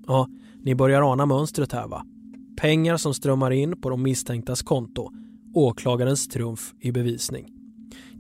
Ja, 0.07 0.27
ni 0.63 0.75
börjar 0.75 1.11
ana 1.11 1.25
mönstret 1.25 1.71
här 1.71 1.87
va? 1.87 2.05
Pengar 2.57 2.97
som 2.97 3.13
strömmar 3.13 3.51
in 3.51 3.81
på 3.81 3.89
de 3.89 4.03
misstänktas 4.03 4.61
konto. 4.61 5.11
Åklagarens 5.53 6.27
trumf 6.27 6.73
i 6.79 6.91
bevisning. 6.91 7.45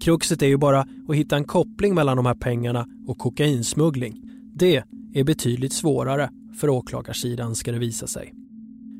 Kruxet 0.01 0.41
är 0.41 0.47
ju 0.47 0.57
bara 0.57 0.85
att 1.07 1.15
hitta 1.15 1.35
en 1.35 1.43
koppling 1.43 1.95
mellan 1.95 2.17
de 2.17 2.25
här 2.25 2.35
pengarna 2.35 2.87
och 3.07 3.17
kokainsmuggling. 3.17 4.21
Det 4.55 4.83
är 5.13 5.23
betydligt 5.23 5.73
svårare 5.73 6.29
för 6.59 6.69
åklagarsidan 6.69 7.55
ska 7.55 7.71
det 7.71 7.79
visa 7.79 8.07
sig. 8.07 8.33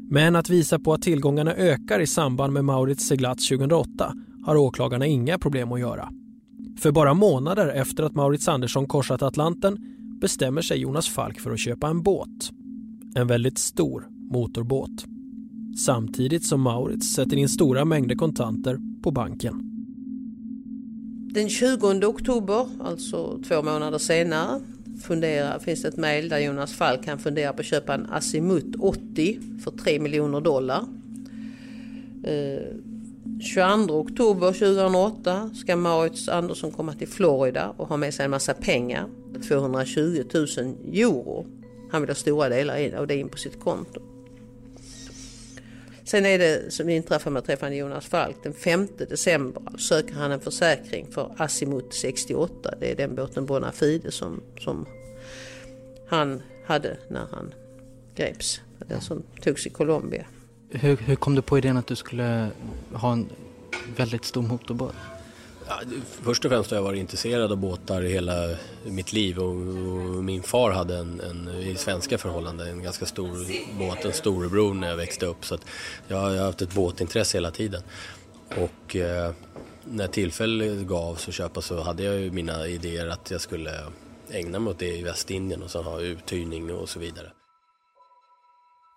Men 0.09 0.35
att 0.35 0.49
visa 0.49 0.79
på 0.79 0.93
att 0.93 1.01
tillgångarna 1.01 1.53
ökar 1.53 1.99
i 1.99 2.07
samband 2.07 2.53
med 2.53 2.65
Maurits 2.65 3.07
seglats 3.07 3.49
2008 3.49 4.13
har 4.45 4.55
åklagarna 4.55 5.05
inga 5.05 5.39
problem 5.39 5.71
att 5.71 5.79
göra. 5.79 6.09
För 6.77 6.91
bara 6.91 7.13
månader 7.13 7.67
efter 7.67 8.03
att 8.03 8.15
Maurits 8.15 8.47
Andersson 8.47 8.88
korsat 8.88 9.21
Atlanten 9.21 9.77
bestämmer 10.21 10.62
sig 10.62 10.77
Jonas 10.77 11.10
Falk 11.10 11.39
för 11.39 11.51
att 11.51 11.60
köpa 11.60 11.88
en 11.88 12.03
båt. 12.03 12.51
En 13.15 13.27
väldigt 13.27 13.58
stor 13.58 14.08
motorbåt. 14.32 15.05
Samtidigt 15.86 16.45
som 16.45 16.62
Maurits 16.62 17.13
sätter 17.13 17.38
in 17.38 17.49
stora 17.49 17.86
mängder 17.86 18.15
kontanter 18.15 18.79
på 19.01 19.12
banken. 19.12 19.69
Den 21.34 21.49
20 21.49 22.05
oktober, 22.05 22.67
alltså 22.79 23.39
två 23.47 23.62
månader 23.62 23.97
senare, 23.97 24.60
funderar, 25.01 25.60
finns 25.60 25.82
det 25.82 25.88
ett 25.88 25.97
mejl 25.97 26.29
där 26.29 26.39
Jonas 26.39 26.73
Falk 26.73 27.03
kan 27.03 27.19
fundera 27.19 27.53
på 27.53 27.60
att 27.60 27.65
köpa 27.65 27.93
en 27.93 28.05
Asimut 28.05 28.75
80 28.79 29.39
för 29.63 29.71
3 29.71 29.99
miljoner 29.99 30.41
dollar. 30.41 30.86
Eh, 32.23 32.75
22 33.39 33.99
oktober 33.99 34.54
2008 34.54 35.52
ska 35.56 35.75
Maurits 35.75 36.30
Andersson 36.30 36.71
komma 36.71 36.93
till 36.93 37.08
Florida 37.08 37.73
och 37.78 37.88
ha 37.88 37.97
med 37.97 38.13
sig 38.13 38.25
en 38.25 38.32
massa 38.32 38.54
pengar. 38.54 39.10
220 39.47 40.23
000 40.34 40.47
euro. 40.93 41.45
Han 41.91 42.02
vill 42.02 42.10
ha 42.10 42.15
stora 42.15 42.49
delar 42.49 42.95
av 42.95 43.08
det 43.08 43.15
in 43.15 43.30
på 43.30 43.38
sitt 43.38 43.60
konto. 43.60 44.02
Sen 46.04 46.25
är 46.25 46.39
det 46.39 46.73
som 46.73 46.89
inträffar 46.89 47.32
med 47.32 47.45
träffande 47.45 47.75
Jonas 47.78 48.06
Falk 48.06 48.36
den 48.43 48.54
5 48.54 48.88
december 48.97 49.78
söker 49.78 50.13
han 50.13 50.32
en 50.32 50.39
försäkring 50.39 51.12
för 51.12 51.36
Asimut 51.38 51.93
68. 51.93 52.73
Det 52.80 52.91
är 52.91 52.95
den 52.95 53.15
båten 53.15 53.45
Bonafide 53.45 54.12
som, 54.12 54.41
som 54.60 54.86
han 56.08 56.41
hade 56.65 56.97
när 57.08 57.28
han 57.32 57.54
greps. 58.15 58.62
Den 58.88 59.02
som 59.02 59.23
togs 59.41 59.67
i 59.67 59.69
Colombia. 59.69 60.25
Hur, 60.71 60.97
hur 60.97 61.15
kom 61.15 61.36
du 61.36 61.41
på 61.41 61.58
idén 61.58 61.77
att 61.77 61.88
du 61.88 61.95
skulle 61.95 62.49
ha 62.93 63.12
en 63.12 63.29
väldigt 63.95 64.25
stor 64.25 64.41
motorbåt? 64.41 64.95
Ja, 65.67 65.82
först 66.01 66.45
och 66.45 66.51
främst 66.51 66.71
har 66.71 66.77
jag 66.77 66.84
varit 66.84 66.99
intresserad 66.99 67.51
av 67.51 67.58
båtar 67.58 68.01
hela 68.01 68.55
mitt 68.84 69.13
liv 69.13 69.39
och, 69.39 69.49
och 69.49 70.23
min 70.23 70.43
far 70.43 70.71
hade 70.71 70.97
en, 70.97 71.19
en, 71.19 71.47
i 71.47 71.75
svenska 71.75 72.17
förhållanden 72.17 72.67
en 72.67 72.84
ganska 72.84 73.05
stor 73.05 73.29
båt, 73.79 74.05
en 74.05 74.13
storebror 74.13 74.73
när 74.73 74.89
jag 74.89 74.97
växte 74.97 75.25
upp 75.25 75.45
så 75.45 75.55
att 75.55 75.65
jag, 76.08 76.36
jag 76.36 76.39
har 76.39 76.45
haft 76.45 76.62
ett 76.62 76.73
båtintresse 76.73 77.38
hela 77.38 77.51
tiden. 77.51 77.82
Och 78.49 78.95
eh, 78.95 79.32
när 79.84 80.08
tillfället 80.08 80.88
gavs 80.88 81.27
att 81.27 81.34
köpa 81.34 81.62
så 81.62 81.82
hade 81.82 82.03
jag 82.03 82.19
ju 82.19 82.32
mina 82.32 82.67
idéer 82.67 83.08
att 83.08 83.32
jag 83.32 83.41
skulle 83.41 83.71
ägna 84.32 84.60
mig 84.60 84.71
åt 84.71 84.79
det 84.79 84.97
i 84.97 85.03
Västindien 85.03 85.63
och 85.63 85.71
sen 85.71 85.84
ha 85.84 85.99
uthyrning 85.99 86.73
och 86.73 86.89
så 86.89 86.99
vidare. 86.99 87.32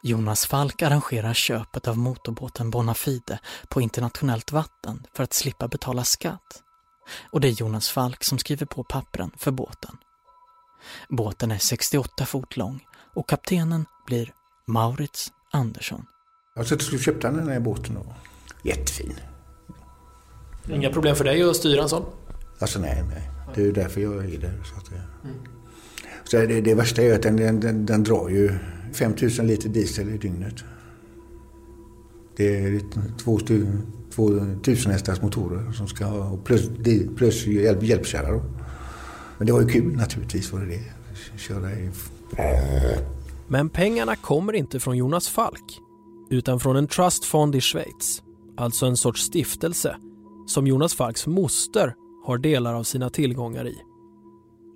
Jonas 0.05 0.47
Falk 0.47 0.83
arrangerar 0.83 1.35
köpet 1.35 1.89
av 1.89 1.99
motorbåten 1.99 2.71
Bonafide 2.71 3.39
på 3.69 3.81
internationellt 3.81 4.53
vatten 4.53 5.07
för 5.17 5.25
att 5.25 5.33
slippa 5.33 5.69
betala 5.69 6.05
skatt. 6.05 6.63
Och 7.31 7.41
det 7.41 7.49
är 7.49 7.53
Jonas 7.53 7.89
Falk 7.89 8.25
som 8.25 8.39
skriver 8.39 8.67
på 8.67 8.85
pappren 8.85 9.31
för 9.37 9.51
båten. 9.51 9.97
Båten 11.09 11.51
är 11.51 11.59
68 11.59 12.27
fot 12.27 12.57
lång 12.57 12.81
och 13.15 13.29
kaptenen 13.29 13.87
blir 14.07 14.33
Maurits 14.67 15.33
Andersson. 15.53 16.07
Jag 16.55 16.67
så 16.67 16.77
till 16.77 16.87
slut 16.87 17.03
köpte 17.03 17.27
han 17.27 17.37
den 17.37 17.49
här 17.49 17.61
båten 17.61 17.97
och 17.97 18.13
jättefin. 18.63 19.15
Inga 20.71 20.91
problem 20.91 21.17
för 21.17 21.25
dig 21.25 21.43
att 21.43 21.57
styra 21.57 21.83
en 21.83 21.89
sån? 21.89 22.05
Alltså 22.59 22.79
nej, 22.79 23.05
nej. 23.11 23.31
Det 23.55 23.61
är 23.61 23.65
ju 23.65 23.73
därför 23.73 24.01
jag 24.01 24.35
är 24.35 24.39
där. 24.39 24.63
Så, 24.65 24.77
att, 24.77 24.91
mm. 24.91 25.37
så 26.25 26.37
det, 26.37 26.61
det 26.61 26.75
värsta 26.75 27.03
är 27.03 27.15
att 27.15 27.23
den, 27.23 27.37
den, 27.37 27.61
den, 27.61 27.87
den 27.87 28.05
drar 28.05 28.29
ju 28.29 28.59
5000 28.93 29.47
liter 29.47 29.69
diesel 29.69 30.09
i 30.09 30.19
dygnet. 30.19 30.55
Det 32.37 32.57
är 32.57 32.81
två, 33.19 33.39
två 34.11 34.31
tusen 34.65 34.93
hästars 34.93 35.23
motorer 35.23 35.73
som 35.73 35.89
ska 35.89 36.05
ha 36.05 36.37
plus, 36.37 36.71
plus 37.17 37.47
hjälp, 37.47 37.83
hjälpkärra. 37.83 38.33
Då. 38.33 38.43
Men 39.39 39.47
det 39.47 39.53
var 39.53 39.61
ju 39.61 39.69
kul 39.69 39.97
naturligtvis 39.97 40.53
var 40.53 40.61
det 40.61 40.67
det. 40.67 40.81
Köra 41.37 41.73
i... 41.73 41.91
Men 43.49 43.69
pengarna 43.69 44.17
kommer 44.17 44.53
inte 44.53 44.81
från 44.81 44.97
Jonas 44.97 45.29
Falk 45.29 45.79
utan 46.31 46.61
från 46.61 46.77
en 46.77 46.87
trustfond 46.87 47.55
i 47.55 47.61
Schweiz, 47.61 48.23
alltså 48.57 48.87
en 48.87 48.97
sorts 48.97 49.23
stiftelse 49.23 49.97
som 50.47 50.67
Jonas 50.67 50.95
Falks 50.95 51.27
moster 51.27 51.95
har 52.25 52.39
delar 52.39 52.75
av 52.75 52.83
sina 52.83 53.11
tillgångar 53.11 53.67
i. 53.69 53.77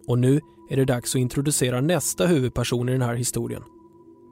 Och 0.07 0.19
nu 0.19 0.41
är 0.71 0.77
det 0.77 0.85
dags 0.85 1.15
att 1.15 1.21
introducera 1.21 1.81
nästa 1.81 2.27
huvudperson 2.27 2.89
i 2.89 2.93
den 2.93 3.03
här 3.03 3.15
historien. 3.15 3.63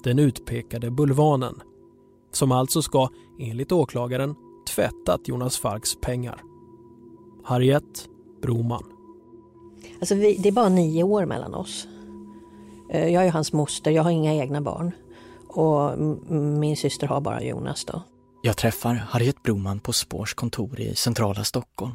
Den 0.04 0.18
utpekade 0.18 0.90
bulvanen. 0.90 1.60
Som 2.32 2.52
alltså 2.52 2.82
ska, 2.82 3.08
enligt 3.40 3.72
åklagaren, 3.72 4.34
tvättat 4.74 5.28
Jonas 5.28 5.58
Falks 5.58 6.00
pengar. 6.00 6.40
Harriet 7.44 8.08
Broman. 8.42 8.84
Alltså 10.00 10.14
vi, 10.14 10.36
det 10.36 10.48
är 10.48 10.52
bara 10.52 10.68
nio 10.68 11.02
år 11.02 11.26
mellan 11.26 11.54
oss. 11.54 11.86
Eh, 12.90 13.08
jag 13.08 13.26
är 13.26 13.30
hans 13.30 13.52
moster, 13.52 13.90
jag 13.90 14.02
har 14.02 14.10
inga 14.10 14.34
egna 14.34 14.60
barn. 14.60 14.92
Och 15.48 15.98
min 16.28 16.76
syster 16.76 17.06
har 17.06 17.20
bara 17.20 17.42
Jonas 17.42 17.84
då. 17.84 18.02
Jag 18.42 18.56
träffar 18.56 18.94
Harriet 18.94 19.42
Broman 19.42 19.80
på 19.80 19.92
Spårs 19.92 20.34
kontor 20.34 20.80
i 20.80 20.94
centrala 20.94 21.44
Stockholm. 21.44 21.92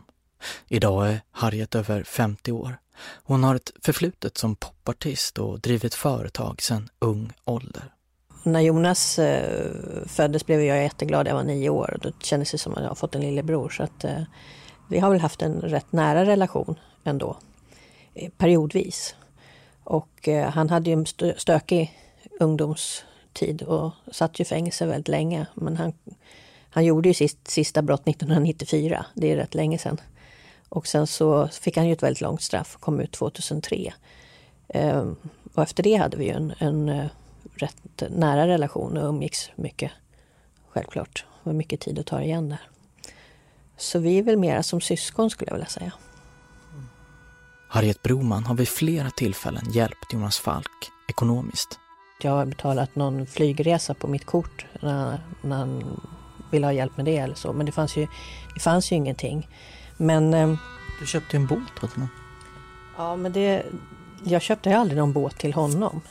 Idag 0.67 1.09
är 1.09 1.21
Harriet 1.31 1.75
över 1.75 2.03
50 2.03 2.51
år. 2.51 2.77
Hon 3.23 3.43
har 3.43 3.55
ett 3.55 3.71
förflutet 3.81 4.37
som 4.37 4.55
popartist 4.55 5.37
och 5.37 5.59
drivit 5.59 5.93
företag 5.93 6.61
sedan 6.61 6.89
ung 6.99 7.33
ålder. 7.45 7.93
När 8.43 8.60
Jonas 8.60 9.19
eh, 9.19 9.71
föddes 10.06 10.45
blev 10.45 10.62
jag 10.62 10.84
jätteglad, 10.84 11.28
jag 11.28 11.36
var 11.36 11.43
nio 11.43 11.69
år. 11.69 11.97
Då 12.02 12.12
kändes 12.19 12.52
det 12.52 12.58
som 12.58 12.73
att 12.73 12.82
jag 12.82 12.88
har 12.88 12.95
fått 12.95 13.15
en 13.15 13.21
lillebror. 13.21 13.69
Så 13.69 13.84
att, 13.84 14.04
eh, 14.04 14.21
vi 14.89 14.99
har 14.99 15.10
väl 15.10 15.19
haft 15.19 15.41
en 15.41 15.62
rätt 15.62 15.91
nära 15.91 16.25
relation 16.25 16.75
ändå, 17.04 17.38
eh, 18.13 18.30
periodvis. 18.38 19.15
Och 19.84 20.28
eh, 20.28 20.49
han 20.49 20.69
hade 20.69 20.89
ju 20.89 20.93
en 20.93 21.06
stökig 21.38 21.99
ungdomstid 22.39 23.62
och 23.62 23.91
satt 24.12 24.39
ju 24.39 24.45
fängelse 24.45 24.86
väldigt 24.86 25.08
länge. 25.08 25.45
Men 25.54 25.78
han, 25.78 25.93
han 26.69 26.86
gjorde 26.86 27.10
ju 27.10 27.13
sitt 27.13 27.47
sista 27.47 27.82
brott 27.82 28.08
1994, 28.08 29.06
det 29.13 29.32
är 29.32 29.36
rätt 29.36 29.56
länge 29.56 29.78
sedan. 29.78 30.02
Och 30.69 30.88
sen 30.88 31.08
så 31.08 31.47
fick 31.47 31.78
han 31.78 31.88
ju 31.88 31.93
ett 31.93 32.04
väldigt 32.04 32.21
långt 32.21 32.41
straff, 32.41 32.78
kom 32.80 32.99
ut 32.99 33.12
2003. 33.12 33.93
Ehm, 34.67 35.15
och 35.54 35.63
efter 35.63 35.84
det 35.84 35.95
hade 35.95 36.17
vi 36.17 36.25
ju 36.25 36.32
en, 36.32 36.54
en 36.60 36.89
eh, 36.89 37.06
rätt 37.59 38.03
nära 38.09 38.47
relation 38.47 38.97
och 38.97 39.09
umgicks 39.09 39.49
mycket. 39.55 39.91
Självklart. 40.69 41.25
Det 41.43 41.49
var 41.49 41.53
mycket 41.53 41.79
tid 41.79 41.99
att 41.99 42.05
ta 42.05 42.21
igen 42.21 42.49
där. 42.49 42.61
Så 43.77 43.99
vi 43.99 44.19
är 44.19 44.23
väl 44.23 44.37
mera 44.37 44.63
som 44.63 44.81
syskon 44.81 45.29
skulle 45.29 45.49
jag 45.49 45.55
vilja 45.55 45.69
säga. 45.69 45.91
Harriet 47.69 48.01
Broman 48.01 48.45
har 48.45 48.55
vid 48.55 48.67
flera 48.67 49.09
tillfällen 49.09 49.71
hjälpt 49.71 50.13
Jonas 50.13 50.37
Falk 50.39 50.91
ekonomiskt. 51.09 51.79
Jag 52.21 52.31
har 52.31 52.45
betalat 52.45 52.95
någon 52.95 53.25
flygresa 53.25 53.93
på 53.93 54.07
mitt 54.07 54.25
kort 54.25 54.65
när, 54.81 55.19
när 55.41 55.57
han 55.57 56.01
ville 56.51 56.67
ha 56.67 56.73
hjälp 56.73 56.97
med 56.97 57.05
det 57.05 57.17
eller 57.17 57.35
så. 57.35 57.53
Men 57.53 57.65
det 57.65 57.71
fanns 57.71 57.97
ju, 57.97 58.07
det 58.53 58.59
fanns 58.59 58.91
ju 58.91 58.95
ingenting. 58.95 59.47
Men... 59.97 60.33
Eh, 60.33 60.55
du 60.99 61.05
köpte 61.05 61.37
en 61.37 61.47
båt 61.47 61.83
åt 61.83 61.93
honom? 61.93 62.09
Ja, 62.97 63.15
men 63.15 63.31
det... 63.31 63.65
Jag 64.23 64.41
köpte 64.41 64.77
aldrig 64.77 64.97
någon 64.97 65.13
båt 65.13 65.37
till 65.37 65.53
honom. 65.53 66.01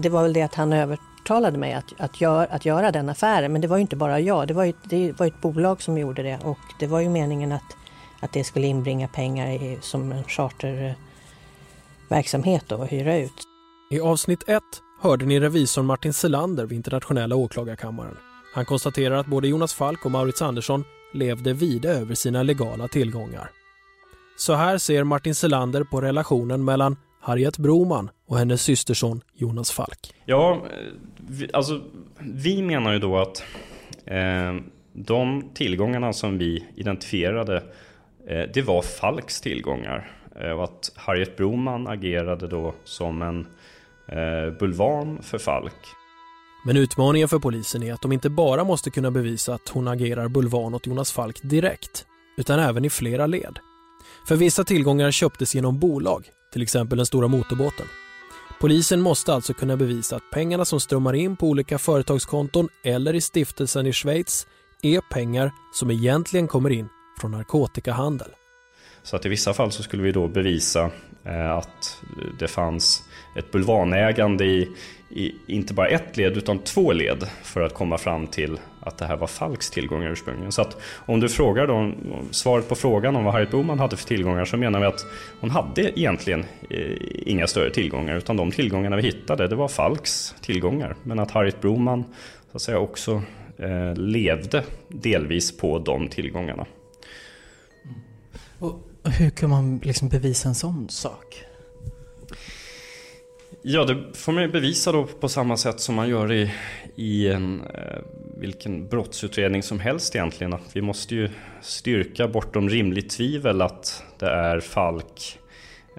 Det 0.00 0.08
var 0.08 0.22
väl 0.22 0.32
det 0.32 0.42
att 0.42 0.54
han 0.54 0.72
övertalade 0.72 1.58
mig 1.58 1.72
att, 1.72 1.92
att, 1.98 2.20
gör, 2.20 2.46
att 2.50 2.64
göra 2.64 2.92
den 2.92 3.08
affären. 3.08 3.52
Men 3.52 3.60
det 3.60 3.68
var 3.68 3.76
ju 3.76 3.80
inte 3.80 3.96
bara 3.96 4.20
jag. 4.20 4.48
Det 4.48 4.54
var 4.54 4.64
ju, 4.64 4.72
det 4.82 5.18
var 5.18 5.26
ett 5.26 5.40
bolag 5.40 5.82
som 5.82 5.98
gjorde 5.98 6.22
det. 6.22 6.38
Och 6.42 6.58
det 6.78 6.86
var 6.86 7.00
ju 7.00 7.08
meningen 7.08 7.52
att, 7.52 7.76
att 8.20 8.32
det 8.32 8.44
skulle 8.44 8.66
inbringa 8.66 9.08
pengar 9.08 9.48
i, 9.48 9.78
som 9.80 10.12
en 10.12 10.24
charterverksamhet 10.24 12.72
och 12.72 12.86
hyra 12.86 13.16
ut. 13.16 13.42
I 13.90 14.00
avsnitt 14.00 14.44
1 14.46 14.62
hörde 15.00 15.24
ni 15.24 15.40
revisorn 15.40 15.86
Martin 15.86 16.12
Selander 16.12 16.66
vid 16.66 16.76
Internationella 16.76 17.36
åklagarkammaren. 17.36 18.16
Han 18.54 18.64
konstaterar 18.64 19.14
att 19.14 19.26
både 19.26 19.48
Jonas 19.48 19.74
Falk 19.74 20.04
och 20.04 20.10
Maurits 20.10 20.42
Andersson 20.42 20.84
levde 21.14 21.52
vida 21.52 21.88
över 21.88 22.14
sina 22.14 22.42
legala 22.42 22.88
tillgångar. 22.88 23.50
Så 24.36 24.54
här 24.54 24.78
ser 24.78 25.04
Martin 25.04 25.34
Selander 25.34 25.84
på 25.84 26.00
relationen 26.00 26.64
mellan 26.64 26.96
Harriet 27.20 27.58
Broman 27.58 28.10
och 28.26 28.38
hennes 28.38 28.62
systerson 28.62 29.20
Jonas 29.34 29.70
Falk. 29.70 30.14
Ja, 30.24 30.66
vi, 31.16 31.50
alltså 31.52 31.80
vi 32.20 32.62
menar 32.62 32.92
ju 32.92 32.98
då 32.98 33.18
att 33.18 33.42
eh, 34.04 34.54
de 34.92 35.50
tillgångarna 35.54 36.12
som 36.12 36.38
vi 36.38 36.64
identifierade 36.74 37.56
eh, 38.26 38.42
det 38.54 38.62
var 38.62 38.82
Falks 38.82 39.40
tillgångar 39.40 40.10
eh, 40.40 40.50
och 40.50 40.64
att 40.64 40.92
Harriet 40.94 41.36
Broman 41.36 41.86
agerade 41.86 42.48
då 42.48 42.74
som 42.84 43.22
en 43.22 43.46
eh, 44.08 44.58
bulvan 44.58 45.22
för 45.22 45.38
Falk. 45.38 45.74
Men 46.64 46.76
utmaningen 46.76 47.28
för 47.28 47.38
polisen 47.38 47.82
är 47.82 47.92
att 47.92 48.02
de 48.02 48.12
inte 48.12 48.30
bara 48.30 48.64
måste 48.64 48.90
kunna 48.90 49.10
bevisa 49.10 49.54
att 49.54 49.68
hon 49.68 49.88
agerar 49.88 50.28
bulvan 50.28 50.74
åt 50.74 50.86
Jonas 50.86 51.12
Falk 51.12 51.40
direkt, 51.42 52.06
utan 52.36 52.60
även 52.60 52.84
i 52.84 52.90
flera 52.90 53.26
led. 53.26 53.58
För 54.28 54.36
vissa 54.36 54.64
tillgångar 54.64 55.10
köptes 55.10 55.54
genom 55.54 55.78
bolag, 55.78 56.28
till 56.52 56.62
exempel 56.62 56.96
den 56.96 57.06
stora 57.06 57.28
motorbåten. 57.28 57.86
Polisen 58.60 59.00
måste 59.00 59.34
alltså 59.34 59.54
kunna 59.54 59.76
bevisa 59.76 60.16
att 60.16 60.30
pengarna 60.32 60.64
som 60.64 60.80
strömmar 60.80 61.14
in 61.14 61.36
på 61.36 61.46
olika 61.46 61.78
företagskonton 61.78 62.68
eller 62.84 63.14
i 63.14 63.20
stiftelsen 63.20 63.86
i 63.86 63.92
Schweiz 63.92 64.46
är 64.82 65.00
pengar 65.00 65.52
som 65.72 65.90
egentligen 65.90 66.48
kommer 66.48 66.70
in 66.70 66.88
från 67.20 67.30
narkotikahandel. 67.30 68.28
Så 69.02 69.16
att 69.16 69.26
i 69.26 69.28
vissa 69.28 69.54
fall 69.54 69.72
så 69.72 69.82
skulle 69.82 70.02
vi 70.02 70.12
då 70.12 70.28
bevisa 70.28 70.90
eh, 71.24 71.50
att 71.50 72.02
det 72.38 72.48
fanns 72.48 73.02
ett 73.36 73.50
bulvanägande 73.52 74.44
i, 74.44 74.68
i, 75.10 75.34
inte 75.46 75.74
bara 75.74 75.88
ett 75.88 76.16
led 76.16 76.36
utan 76.36 76.58
två 76.58 76.92
led 76.92 77.28
för 77.42 77.60
att 77.60 77.74
komma 77.74 77.98
fram 77.98 78.26
till 78.26 78.58
att 78.88 78.98
det 78.98 79.06
här 79.06 79.16
var 79.16 79.26
Falks 79.26 79.70
tillgångar 79.70 80.10
ursprungligen. 80.10 80.52
Så 80.52 80.62
att 80.62 80.76
om 81.06 81.20
du 81.20 81.28
frågar 81.28 81.66
då, 81.66 81.92
svaret 82.30 82.68
på 82.68 82.74
frågan 82.74 83.16
om 83.16 83.24
vad 83.24 83.32
Harriet 83.32 83.50
Boman 83.50 83.78
hade 83.78 83.96
för 83.96 84.06
tillgångar 84.06 84.44
så 84.44 84.56
menar 84.56 84.80
vi 84.80 84.86
att 84.86 85.06
hon 85.40 85.50
hade 85.50 86.00
egentligen 86.00 86.44
eh, 86.70 86.96
inga 87.26 87.46
större 87.46 87.70
tillgångar 87.70 88.16
utan 88.16 88.36
de 88.36 88.50
tillgångarna 88.50 88.96
vi 88.96 89.02
hittade 89.02 89.48
det 89.48 89.56
var 89.56 89.68
Falks 89.68 90.34
tillgångar. 90.40 90.96
Men 91.02 91.18
att 91.18 91.30
Harriet 91.30 91.60
Broman 91.60 92.04
så 92.50 92.56
att 92.56 92.62
säga 92.62 92.78
också 92.78 93.22
eh, 93.58 93.94
levde 93.96 94.64
delvis 94.88 95.56
på 95.56 95.78
de 95.78 96.08
tillgångarna. 96.08 96.66
Och 98.58 98.88
hur 99.04 99.30
kan 99.30 99.50
man 99.50 99.80
liksom 99.84 100.08
bevisa 100.08 100.48
en 100.48 100.54
sån 100.54 100.88
sak? 100.88 101.44
Ja, 103.62 103.84
det 103.84 104.16
får 104.16 104.32
man 104.32 104.50
bevisa 104.50 104.92
då 104.92 105.04
på 105.04 105.28
samma 105.28 105.56
sätt 105.56 105.80
som 105.80 105.94
man 105.94 106.08
gör 106.08 106.32
i, 106.32 106.50
i 106.96 107.28
en, 107.28 107.60
eh, 107.60 107.98
vilken 108.38 108.88
brottsutredning 108.88 109.62
som 109.62 109.80
helst 109.80 110.14
egentligen. 110.16 110.52
Att 110.52 110.76
vi 110.76 110.82
måste 110.82 111.14
ju 111.14 111.28
styrka 111.60 112.28
bortom 112.28 112.68
rimligt 112.68 113.10
tvivel 113.10 113.62
att 113.62 114.02
det 114.18 114.30
är 114.30 114.60
Falk 114.60 115.38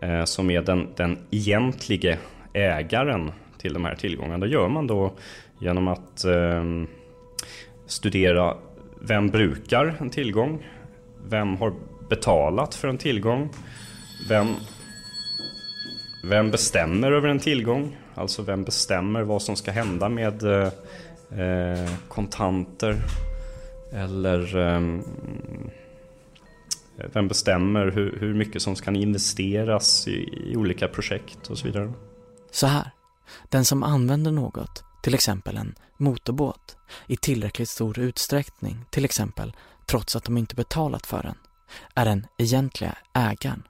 eh, 0.02 0.23
som 0.23 0.52
är 0.52 0.62
den, 0.62 0.88
den 0.95 1.17
egentlige 1.32 2.17
ägaren 2.54 3.32
till 3.58 3.73
de 3.73 3.86
här 3.86 3.95
tillgångarna. 3.95 4.38
Det 4.38 4.52
gör 4.52 4.67
man 4.67 4.88
då 4.88 5.13
genom 5.60 5.88
att 5.88 6.25
eh, 6.25 6.63
studera 7.86 8.58
vem 9.02 9.28
brukar 9.28 9.95
en 9.99 10.10
tillgång? 10.10 10.67
Vem 11.28 11.56
har 11.56 11.73
betalat 12.10 12.75
för 12.75 12.88
en 12.88 12.97
tillgång? 12.97 13.49
Vem 14.30 14.47
vem 16.23 16.52
bestämmer 16.52 17.12
över 17.12 17.28
en 17.28 17.39
tillgång? 17.39 17.97
Alltså 18.15 18.41
vem 18.41 18.63
bestämmer 18.63 19.21
vad 19.21 19.41
som 19.41 19.56
ska 19.56 19.71
hända 19.71 20.10
med 20.10 20.43
eh, 20.43 20.69
Eh, 21.37 21.89
kontanter? 22.07 23.01
Eller 23.93 24.58
ehm, 24.58 25.04
eh, 26.97 27.06
vem 27.13 27.27
bestämmer 27.27 27.91
hur, 27.91 28.17
hur, 28.19 28.33
mycket 28.33 28.62
som 28.62 28.75
ska 28.75 28.91
investeras 28.91 30.08
i, 30.08 30.29
i 30.51 30.56
olika 30.56 30.87
projekt 30.87 31.49
och 31.49 31.58
så 31.58 31.67
vidare? 31.67 31.93
Så 32.51 32.67
här, 32.67 32.91
den 33.49 33.65
som 33.65 33.83
använder 33.83 34.31
något, 34.31 34.83
till 35.04 35.13
exempel 35.13 35.58
en 35.58 35.75
motorbåt, 35.97 36.77
i 37.08 37.17
tillräckligt 37.17 37.69
stor 37.69 37.99
utsträckning, 37.99 38.85
till 38.89 39.06
exempel 39.06 39.56
trots 39.85 40.15
att 40.15 40.23
de 40.23 40.37
inte 40.37 40.56
betalat 40.56 41.06
för 41.06 41.23
den, 41.23 41.35
är 41.95 42.06
den 42.06 42.27
egentliga 42.37 42.97
ägaren. 43.13 43.63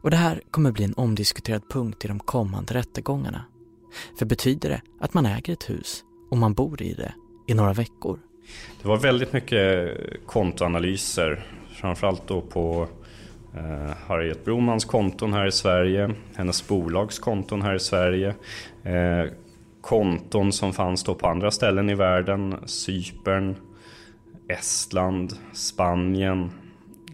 Och 0.00 0.10
det 0.10 0.16
här 0.16 0.42
kommer 0.50 0.72
bli 0.72 0.84
en 0.84 0.94
omdiskuterad 0.94 1.62
punkt 1.70 2.04
i 2.04 2.08
de 2.08 2.18
kommande 2.20 2.74
rättegångarna. 2.74 3.44
För 4.18 4.26
betyder 4.26 4.68
det 4.68 4.82
att 5.00 5.14
man 5.14 5.26
äger 5.26 5.52
ett 5.52 5.70
hus 5.70 6.04
och 6.30 6.36
man 6.36 6.54
bor 6.54 6.82
i 6.82 6.92
det 6.92 7.14
i 7.46 7.54
några 7.54 7.72
veckor? 7.72 8.18
Det 8.82 8.88
var 8.88 8.96
väldigt 8.96 9.32
mycket 9.32 9.96
kontoanalyser, 10.26 11.46
framförallt 11.80 12.28
då 12.28 12.40
på 12.40 12.88
eh, 13.54 13.96
Harriet 14.06 14.44
Bromans 14.44 14.84
konton 14.84 15.32
här 15.32 15.46
i 15.46 15.52
Sverige, 15.52 16.14
hennes 16.34 16.68
bolags 16.68 17.18
konton 17.18 17.62
här 17.62 17.74
i 17.74 17.80
Sverige. 17.80 18.34
Eh, 18.82 19.32
konton 19.80 20.52
som 20.52 20.72
fanns 20.72 21.04
då 21.04 21.14
på 21.14 21.26
andra 21.26 21.50
ställen 21.50 21.90
i 21.90 21.94
världen. 21.94 22.56
Cypern, 22.66 23.56
Estland, 24.48 25.32
Spanien, 25.52 26.50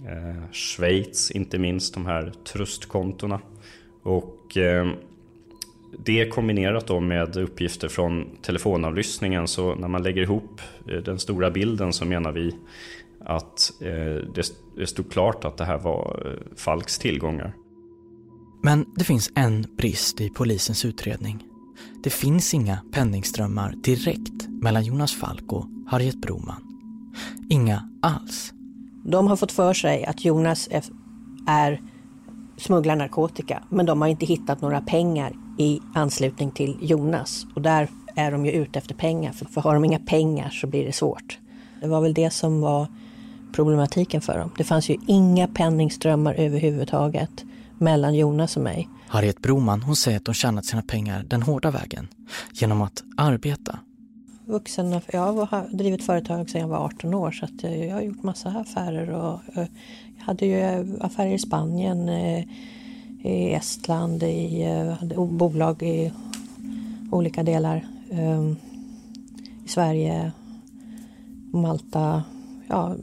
eh, 0.07 0.53
Schweiz 0.53 1.31
inte 1.31 1.59
minst, 1.59 1.95
de 1.95 2.07
här 2.07 2.33
trustkontona. 2.53 3.41
Och 4.03 4.57
eh, 4.57 4.93
det 5.99 6.29
kombinerat 6.29 6.87
då 6.87 7.01
med 7.01 7.37
uppgifter 7.37 7.89
från 7.89 8.37
telefonavlyssningen 8.43 9.49
så 9.49 9.75
när 9.75 9.89
man 9.89 10.03
lägger 10.03 10.23
ihop 10.23 10.61
eh, 10.89 10.97
den 10.97 11.19
stora 11.19 11.51
bilden 11.51 11.93
så 11.93 12.05
menar 12.05 12.33
vi 12.33 12.57
att 13.25 13.73
eh, 13.81 14.29
det 14.77 14.87
stod 14.87 15.13
klart 15.13 15.45
att 15.45 15.57
det 15.57 15.65
här 15.65 15.79
var 15.79 16.23
eh, 16.27 16.57
Falks 16.57 16.99
tillgångar. 16.99 17.55
Men 18.63 18.87
det 18.97 19.05
finns 19.05 19.31
en 19.35 19.67
brist 19.77 20.21
i 20.21 20.31
polisens 20.31 20.85
utredning. 20.85 21.45
Det 22.03 22.11
finns 22.11 22.55
inga 22.55 22.79
penningströmmar 22.93 23.75
direkt 23.83 24.49
mellan 24.49 24.85
Jonas 24.85 25.15
Falk 25.15 25.53
och 25.53 25.67
Harriet 25.87 26.21
Broman. 26.21 26.63
Inga 27.51 27.89
alls. 28.03 28.53
De 29.05 29.27
har 29.27 29.37
fått 29.37 29.53
för 29.53 29.75
sig 29.75 30.05
att 30.05 30.25
Jonas 30.25 30.69
är 31.47 31.81
smugglar 32.57 32.97
narkotika 32.97 33.63
men 33.69 33.87
de 33.87 34.01
har 34.01 34.09
inte 34.09 34.27
hittat 34.27 34.61
några 34.61 34.81
pengar 34.81 35.33
i 35.59 35.81
anslutning 35.95 36.51
till 36.51 36.77
Jonas 36.81 37.47
och 37.55 37.63
där 37.63 37.89
är 38.15 38.33
de 38.33 38.47
ju 38.47 38.53
ute 38.53 38.79
efter 38.79 38.95
pengar 38.95 39.33
för, 39.33 39.45
för 39.45 39.61
har 39.61 39.75
de 39.75 39.85
inga 39.85 39.99
pengar 39.99 40.51
så 40.51 40.67
blir 40.67 40.87
det 40.87 40.93
svårt. 40.93 41.39
Det 41.81 41.89
var 41.89 42.01
väl 42.01 42.15
det 42.15 42.31
som 42.31 42.61
var 42.61 42.87
problematiken 43.53 44.21
för 44.21 44.39
dem. 44.39 44.51
Det 44.59 44.65
fanns 44.65 44.91
ju 44.91 44.97
inga 45.07 45.49
penningströmmar 45.49 46.35
överhuvudtaget 46.35 47.45
mellan 47.79 48.15
Jonas 48.15 48.57
och 48.57 48.63
mig. 48.63 48.89
Harriet 49.09 49.43
Broman 49.43 49.83
hon 49.83 49.97
säger 49.97 50.19
att 50.19 50.27
hon 50.27 50.35
tjänat 50.35 50.65
sina 50.65 50.83
pengar 50.83 51.25
den 51.29 51.43
hårda 51.43 51.71
vägen 51.71 52.09
genom 52.53 52.83
att 52.83 53.03
arbeta. 53.17 53.79
Vuxen, 54.47 55.01
jag 55.13 55.33
har 55.33 55.77
drivit 55.77 56.07
företag 56.07 56.51
sedan 56.51 56.61
jag 56.61 56.69
var 56.69 56.79
18 56.79 57.15
år 57.15 57.31
så 57.31 57.45
att 57.45 57.63
jag 57.63 57.95
har 57.95 58.03
gjort 58.03 58.23
massa 58.23 58.49
affärer 58.49 59.11
och 59.11 59.41
jag 59.55 59.69
hade 60.19 60.47
ju 60.47 60.87
affärer 61.01 61.35
i 61.35 61.39
Spanien, 61.39 62.09
eh, 62.09 62.45
i 63.25 63.53
Estland, 63.53 64.23
i 64.23 64.63
eh, 64.63 64.93
hade 64.93 65.15
bolag 65.15 65.83
i 65.83 66.13
olika 67.11 67.43
delar. 67.43 67.87
Ehm, 68.11 68.57
I 69.65 69.69
Sverige, 69.69 70.33
Malta, 71.53 72.25
ja, 72.69 72.97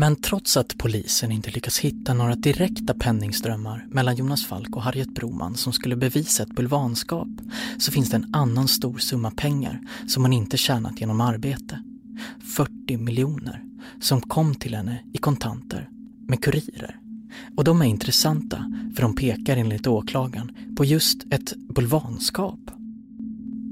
men 0.00 0.16
trots 0.16 0.56
att 0.56 0.78
polisen 0.78 1.32
inte 1.32 1.50
lyckas 1.50 1.78
hitta 1.78 2.14
några 2.14 2.34
direkta 2.34 2.94
penningströmmar 2.94 3.86
mellan 3.90 4.16
Jonas 4.16 4.46
Falk 4.46 4.76
och 4.76 4.82
Harriet 4.82 5.14
Broman 5.14 5.54
som 5.54 5.72
skulle 5.72 5.96
bevisa 5.96 6.42
ett 6.42 6.54
bulvanskap 6.54 7.28
så 7.78 7.92
finns 7.92 8.10
det 8.10 8.16
en 8.16 8.34
annan 8.34 8.68
stor 8.68 8.98
summa 8.98 9.30
pengar 9.30 9.80
som 10.08 10.22
hon 10.22 10.32
inte 10.32 10.56
tjänat 10.56 11.00
genom 11.00 11.20
arbete. 11.20 11.82
40 12.56 12.96
miljoner 12.96 13.64
som 14.00 14.20
kom 14.20 14.54
till 14.54 14.74
henne 14.74 15.04
i 15.12 15.18
kontanter 15.18 15.88
med 16.28 16.44
kurirer. 16.44 16.99
Och 17.56 17.64
de 17.64 17.82
är 17.82 17.86
intressanta 17.86 18.72
för 18.94 19.02
de 19.02 19.14
pekar 19.14 19.56
enligt 19.56 19.86
åklagaren 19.86 20.52
på 20.76 20.84
just 20.84 21.32
ett 21.32 21.54
bulvanskap. 21.74 22.60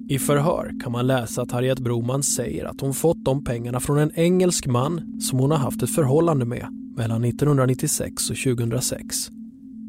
I 0.08 0.18
förhör 0.18 0.72
kan 0.82 0.92
man 0.92 1.06
läsa 1.06 1.42
att 1.42 1.52
Harriet 1.52 1.78
Broman 1.78 2.22
säger 2.22 2.64
att 2.64 2.80
hon 2.80 2.94
fått 2.94 3.24
de 3.24 3.44
pengarna 3.44 3.80
från 3.80 3.98
en 3.98 4.12
engelsk 4.14 4.66
man 4.66 5.20
som 5.20 5.38
hon 5.38 5.50
har 5.50 5.58
haft 5.58 5.82
ett 5.82 5.94
förhållande 5.94 6.44
med 6.44 6.66
mellan 6.96 7.24
1996 7.24 8.30
och 8.30 8.36
2006. 8.36 9.30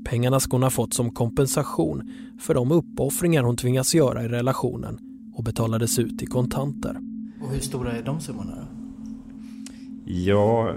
Pengarna 0.05 0.39
ska 0.39 0.55
hon 0.55 0.63
ha 0.63 0.69
fått 0.69 0.93
som 0.93 1.11
kompensation 1.11 2.11
för 2.39 2.53
de 2.53 2.71
uppoffringar 2.71 3.43
hon 3.43 3.57
tvingas 3.57 3.95
göra 3.95 4.23
i 4.23 4.27
relationen 4.27 4.99
och 5.35 5.43
betalades 5.43 5.99
ut 5.99 6.21
i 6.21 6.25
kontanter. 6.25 6.97
Och 7.41 7.49
hur 7.49 7.59
stora 7.59 7.91
är 7.91 8.03
de 8.03 8.19
summorna? 8.19 8.67
Ja, 10.05 10.73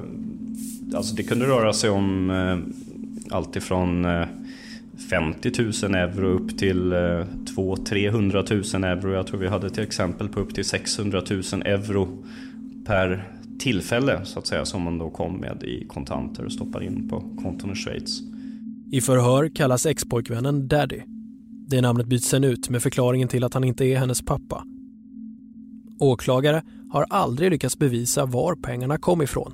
alltså 0.94 1.14
det 1.14 1.22
kunde 1.22 1.46
röra 1.46 1.72
sig 1.72 1.90
om 1.90 2.30
Alltifrån 3.30 4.04
allt 4.04 4.26
ifrån 4.26 4.42
50 5.10 5.50
000 5.88 5.94
euro 5.94 6.28
upp 6.28 6.58
till 6.58 6.94
200 7.54 7.84
300 7.86 8.44
000 8.50 8.84
euro. 8.84 9.12
Jag 9.12 9.26
tror 9.26 9.40
vi 9.40 9.48
hade 9.48 9.70
till 9.70 9.82
exempel 9.82 10.28
på 10.28 10.40
upp 10.40 10.54
till 10.54 10.64
600 10.64 11.22
000 11.30 11.42
euro 11.64 12.24
per 12.86 13.28
tillfälle 13.58 14.20
så 14.24 14.38
att 14.38 14.46
säga 14.46 14.64
som 14.64 14.82
man 14.82 14.98
då 14.98 15.10
kom 15.10 15.36
med 15.36 15.62
i 15.62 15.86
kontanter 15.88 16.44
och 16.44 16.52
stoppar 16.52 16.82
in 16.82 17.08
på 17.08 17.20
konton 17.42 17.72
i 17.72 17.74
Schweiz. 17.74 18.20
I 18.92 19.00
förhör 19.00 19.48
kallas 19.48 19.86
expojkvännen 19.86 20.68
Daddy. 20.68 21.00
Det 21.68 21.80
namnet 21.80 22.06
byts 22.06 22.28
sen 22.28 22.44
ut 22.44 22.70
med 22.70 22.82
förklaringen 22.82 23.28
till 23.28 23.44
att 23.44 23.54
han 23.54 23.64
inte 23.64 23.84
är 23.84 23.98
hennes 23.98 24.22
pappa. 24.22 24.64
Åklagare 26.00 26.62
har 26.90 27.06
aldrig 27.10 27.50
lyckats 27.50 27.78
bevisa 27.78 28.26
var 28.26 28.54
pengarna 28.54 28.98
kom 28.98 29.22
ifrån. 29.22 29.52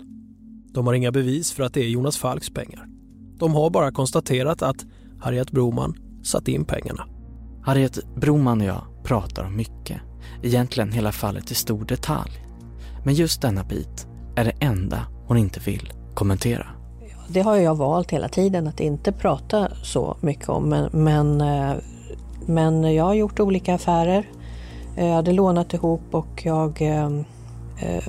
De 0.73 0.87
har 0.87 0.95
inga 0.95 1.13
bevis 1.13 1.53
för 1.53 1.63
att 1.63 1.75
det 1.75 1.85
är 1.85 1.89
Jonas 1.89 2.19
Falks 2.19 2.51
pengar. 2.51 2.98
De 3.39 3.55
har 3.55 3.71
bara 3.71 3.91
konstaterat 3.91 4.63
att 4.63 4.85
Harriet 5.21 5.51
Broman 5.51 5.95
satt 6.23 6.49
in 6.49 6.65
pengarna. 6.65 7.05
Harriet 7.63 7.99
Broman 8.17 8.61
och 8.61 8.67
jag 8.67 8.83
pratar 9.05 9.45
om 9.45 9.57
mycket. 9.57 10.01
Egentligen 10.43 10.93
hela 10.93 11.13
fallet 11.13 11.51
i 11.51 11.55
stor 11.55 11.85
detalj. 11.85 12.31
Men 13.05 13.15
just 13.15 13.43
denna 13.43 13.65
bit 13.65 14.07
är 14.37 14.45
det 14.45 14.53
enda 14.61 15.07
hon 15.27 15.37
inte 15.37 15.61
vill 15.61 15.93
kommentera. 16.15 16.67
Det 17.29 17.41
har 17.41 17.57
jag 17.57 17.75
valt 17.75 18.11
hela 18.11 18.29
tiden 18.29 18.67
att 18.67 18.81
inte 18.81 19.13
prata 19.13 19.69
så 19.83 20.17
mycket 20.21 20.49
om 20.49 20.69
men, 20.69 20.91
men, 20.93 21.41
eh, 21.41 21.77
men 22.47 22.95
jag 22.95 23.05
har 23.05 23.15
gjort 23.15 23.41
olika 23.41 23.75
affärer. 23.75 24.29
Jag 24.97 25.15
hade 25.15 25.33
lånat 25.33 25.75
ihop 25.75 26.03
och 26.11 26.43
jag 26.45 26.83
eh, 26.83 27.07
eh 27.81 28.05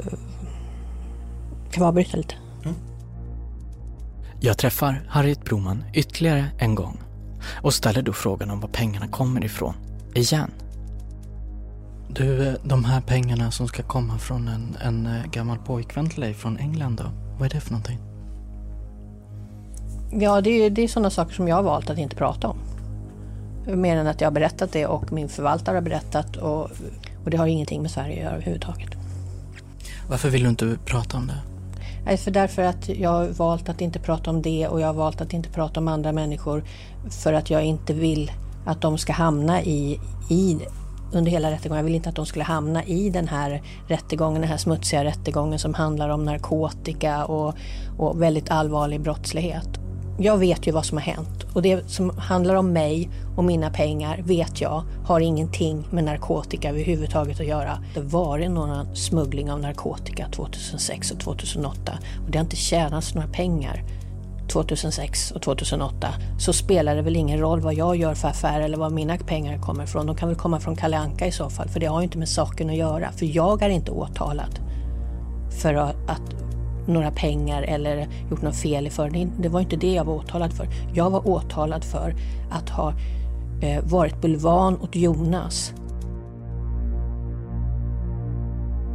kan 1.71 1.83
vi 1.83 1.87
avbryta 1.87 2.17
lite? 2.17 2.35
Jag 4.41 4.57
träffar 4.57 5.01
Harriet 5.07 5.45
Broman 5.45 5.83
ytterligare 5.93 6.45
en 6.57 6.75
gång 6.75 7.01
och 7.61 7.73
ställer 7.73 8.01
då 8.01 8.13
frågan 8.13 8.51
om 8.51 8.59
var 8.59 8.69
pengarna 8.69 9.07
kommer 9.07 9.45
ifrån, 9.45 9.73
igen. 10.13 10.51
Du, 12.09 12.57
de 12.63 12.85
här 12.85 13.01
pengarna 13.01 13.51
som 13.51 13.67
ska 13.67 13.83
komma 13.83 14.17
från 14.17 14.47
en, 14.47 14.77
en 14.81 15.05
eh, 15.05 15.25
gammal 15.31 15.57
pojkvän 15.57 16.09
till 16.09 16.21
dig 16.21 16.33
från 16.33 16.57
England 16.57 16.95
då, 16.95 17.03
vad 17.39 17.45
är 17.45 17.49
det 17.55 17.61
för 17.61 17.71
någonting? 17.71 17.99
Ja, 20.11 20.41
det 20.41 20.49
är, 20.49 20.69
det 20.69 20.81
är 20.81 20.87
sådana 20.87 21.09
saker 21.09 21.33
som 21.33 21.47
jag 21.47 21.55
har 21.55 21.63
valt 21.63 21.89
att 21.89 21.97
inte 21.97 22.15
prata 22.15 22.47
om. 22.47 22.57
Mer 23.65 23.97
än 23.97 24.07
att 24.07 24.21
jag 24.21 24.27
har 24.27 24.33
berättat 24.33 24.71
det 24.71 24.85
och 24.85 25.11
min 25.11 25.29
förvaltare 25.29 25.75
har 25.75 25.81
berättat 25.81 26.35
och, 26.35 26.71
och 27.23 27.29
det 27.31 27.37
har 27.37 27.47
ingenting 27.47 27.81
med 27.81 27.91
Sverige 27.91 28.15
att 28.15 28.23
göra 28.23 28.33
överhuvudtaget. 28.33 28.89
Varför 30.09 30.29
vill 30.29 30.43
du 30.43 30.49
inte 30.49 30.77
prata 30.85 31.17
om 31.17 31.27
det? 31.27 31.48
För 32.05 32.31
därför 32.31 32.61
att 32.61 32.89
jag 32.89 33.09
har 33.09 33.27
valt 33.27 33.69
att 33.69 33.81
inte 33.81 33.99
prata 33.99 34.29
om 34.29 34.41
det 34.41 34.67
och 34.67 34.81
jag 34.81 34.87
har 34.87 34.93
valt 34.93 35.21
att 35.21 35.33
inte 35.33 35.49
prata 35.49 35.79
om 35.79 35.87
andra 35.87 36.11
människor 36.11 36.63
för 37.23 37.33
att 37.33 37.49
jag 37.49 37.63
inte 37.63 37.93
vill 37.93 38.31
att 38.65 38.81
de 38.81 38.97
ska 38.97 39.13
hamna 39.13 39.61
i, 39.61 39.99
i 40.29 40.59
under 41.13 41.31
hela 41.31 41.51
rättegången. 41.51 41.77
Jag 41.77 41.85
vill 41.85 41.95
inte 41.95 42.09
att 42.09 42.15
de 42.15 42.25
skulle 42.25 42.43
hamna 42.45 42.83
i 42.83 43.09
den 43.09 43.27
här 43.27 43.61
rättegången, 43.87 44.41
den 44.41 44.49
här 44.49 44.57
smutsiga 44.57 45.03
rättegången 45.03 45.59
som 45.59 45.73
handlar 45.73 46.09
om 46.09 46.25
narkotika 46.25 47.25
och, 47.25 47.55
och 47.97 48.21
väldigt 48.21 48.51
allvarlig 48.51 49.01
brottslighet 49.01 49.78
jag 50.21 50.37
vet 50.37 50.67
ju 50.67 50.71
vad 50.71 50.85
som 50.85 50.97
har 50.97 51.05
hänt 51.05 51.45
och 51.53 51.61
det 51.61 51.89
som 51.89 52.17
handlar 52.17 52.55
om 52.55 52.73
mig 52.73 53.09
och 53.35 53.43
mina 53.43 53.69
pengar 53.69 54.21
vet 54.23 54.61
jag 54.61 54.83
har 55.05 55.19
ingenting 55.19 55.87
med 55.91 56.03
narkotika 56.03 56.69
överhuvudtaget 56.69 57.39
att 57.39 57.47
göra. 57.47 57.83
Det 57.93 58.01
var 58.01 58.39
någon 58.39 58.95
smuggling 58.95 59.51
av 59.51 59.59
narkotika 59.59 60.27
2006 60.31 61.11
och 61.11 61.19
2008 61.19 61.99
och 62.25 62.31
det 62.31 62.37
har 62.37 62.43
inte 62.43 62.55
tjänats 62.55 63.15
några 63.15 63.27
pengar 63.27 63.83
2006 64.49 65.31
och 65.31 65.41
2008 65.41 66.07
så 66.39 66.53
spelar 66.53 66.95
det 66.95 67.01
väl 67.01 67.15
ingen 67.15 67.39
roll 67.39 67.61
vad 67.61 67.73
jag 67.73 67.95
gör 67.95 68.13
för 68.13 68.27
affär 68.27 68.61
eller 68.61 68.77
var 68.77 68.89
mina 68.89 69.17
pengar 69.17 69.61
kommer 69.61 69.83
ifrån. 69.83 70.05
De 70.05 70.15
kan 70.15 70.29
väl 70.29 70.37
komma 70.37 70.59
från 70.59 70.75
Kalle 70.75 70.97
Anka 70.97 71.27
i 71.27 71.31
så 71.31 71.49
fall 71.49 71.69
för 71.69 71.79
det 71.79 71.85
har 71.85 71.99
ju 71.99 72.03
inte 72.03 72.17
med 72.17 72.29
saken 72.29 72.69
att 72.69 72.75
göra. 72.75 73.11
För 73.11 73.25
jag 73.25 73.61
är 73.61 73.69
inte 73.69 73.91
åtalad 73.91 74.59
för 75.61 75.73
att 75.73 76.48
några 76.87 77.11
pengar 77.11 77.63
eller 77.63 78.07
gjort 78.29 78.41
något 78.41 78.55
fel 78.55 78.87
i 78.87 78.89
förhören. 78.89 79.31
Det 79.39 79.49
var 79.49 79.59
inte 79.59 79.75
det 79.75 79.93
jag 79.93 80.05
var 80.05 80.13
åtalad 80.13 80.53
för. 80.53 80.67
Jag 80.93 81.09
var 81.09 81.27
åtalad 81.27 81.83
för 81.83 82.15
att 82.51 82.69
ha 82.69 82.93
eh, 83.61 83.83
varit 83.83 84.21
bulvan 84.21 84.77
åt 84.81 84.95
Jonas. 84.95 85.73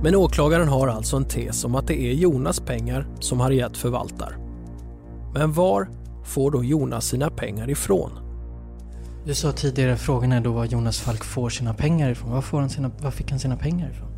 Men 0.03 0.14
åklagaren 0.14 0.68
har 0.68 0.89
alltså 0.89 1.16
en 1.16 1.24
tes 1.24 1.64
om 1.64 1.74
att 1.74 1.87
det 1.87 2.01
är 2.01 2.12
Jonas 2.12 2.61
pengar 2.61 3.07
som 3.20 3.41
Harriet 3.41 3.76
förvaltar. 3.76 4.37
Men 5.35 5.53
var 5.53 5.89
får 6.24 6.51
då 6.51 6.64
Jonas 6.64 7.07
sina 7.07 7.30
pengar 7.30 7.70
ifrån? 7.70 8.11
Du 9.26 9.35
sa 9.35 9.53
tidigare 9.53 9.97
frågan 9.97 10.32
är 10.32 10.41
då 10.41 10.53
var 10.53 10.64
Jonas 10.64 11.01
Falk 11.01 11.24
får 11.24 11.51
sina 11.51 11.74
pengar 11.74 12.11
ifrån. 12.11 12.30
Var, 12.30 12.41
får 12.41 12.61
han 12.61 12.70
sina, 12.70 12.91
var 13.03 13.11
fick 13.11 13.30
han 13.30 13.41
sina 13.41 13.57
pengar 13.57 13.91
ifrån? 13.91 14.14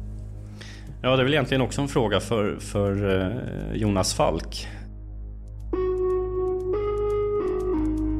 Ja, 1.02 1.16
det 1.16 1.22
är 1.22 1.24
väl 1.24 1.32
egentligen 1.32 1.60
också 1.60 1.80
en 1.80 1.88
fråga 1.88 2.20
för, 2.20 2.56
för 2.60 3.20
eh, 3.20 3.76
Jonas 3.76 4.14
Falk. 4.14 4.68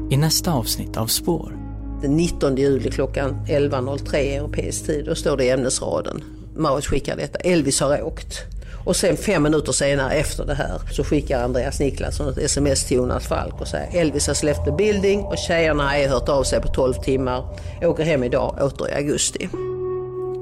I 0.09 0.17
nästa 0.17 0.53
avsnitt 0.53 0.97
av 0.97 1.07
Spår 1.07 1.57
Den 2.01 2.17
19 2.17 2.55
juli 2.55 2.91
klockan 2.91 3.45
11.03 3.47 4.15
europeisk 4.15 4.85
tid, 4.85 5.05
då 5.05 5.15
står 5.15 5.37
det 5.37 5.45
i 5.45 5.49
ämnesraden. 5.49 6.23
Maurits 6.55 6.87
skickar 6.87 7.17
detta, 7.17 7.39
Elvis 7.39 7.79
har 7.79 8.01
åkt. 8.01 8.43
Och 8.85 8.95
sen 8.95 9.17
fem 9.17 9.43
minuter 9.43 9.71
senare 9.71 10.13
efter 10.13 10.45
det 10.45 10.53
här 10.53 10.79
så 10.91 11.03
skickar 11.03 11.43
Andreas 11.43 11.79
Niklasson 11.79 12.29
ett 12.29 12.37
sms 12.37 12.85
till 12.85 12.97
Jonas 12.97 13.27
Falk 13.27 13.61
och 13.61 13.67
säger 13.67 14.01
Elvis 14.01 14.27
har 14.27 14.33
släppt 14.33 14.65
the 14.65 14.71
building 14.71 15.23
och 15.23 15.37
tjejerna 15.37 15.83
har 15.83 16.07
hört 16.07 16.29
av 16.29 16.43
sig 16.43 16.61
på 16.61 16.67
12 16.67 16.93
timmar. 16.93 17.43
Åker 17.81 18.03
hem 18.03 18.23
idag, 18.23 18.57
åter 18.61 18.89
i 18.89 18.93
augusti. 18.93 19.49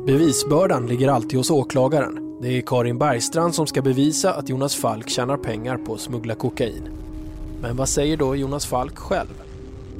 Bevisbördan 0.08 0.88
ligger 0.88 1.08
alltid 1.08 1.38
hos 1.38 1.52
åklagaren. 1.52 2.25
Det 2.46 2.58
är 2.58 2.62
Karin 2.62 2.98
Bergstrand 2.98 3.56
som 3.56 3.68
ska 3.68 3.82
bevisa 3.82 4.34
att 4.34 4.50
Jonas 4.50 4.76
Falk 4.76 5.10
tjänar 5.10 5.38
pengar 5.38 5.78
på 5.78 5.94
att 5.94 6.00
smuggla 6.00 6.36
kokain. 6.36 6.90
Men 7.62 7.76
vad 7.76 7.90
säger 7.90 8.18
då 8.18 8.36
Jonas 8.36 8.66
Falk 8.66 8.98
själv? 8.98 9.42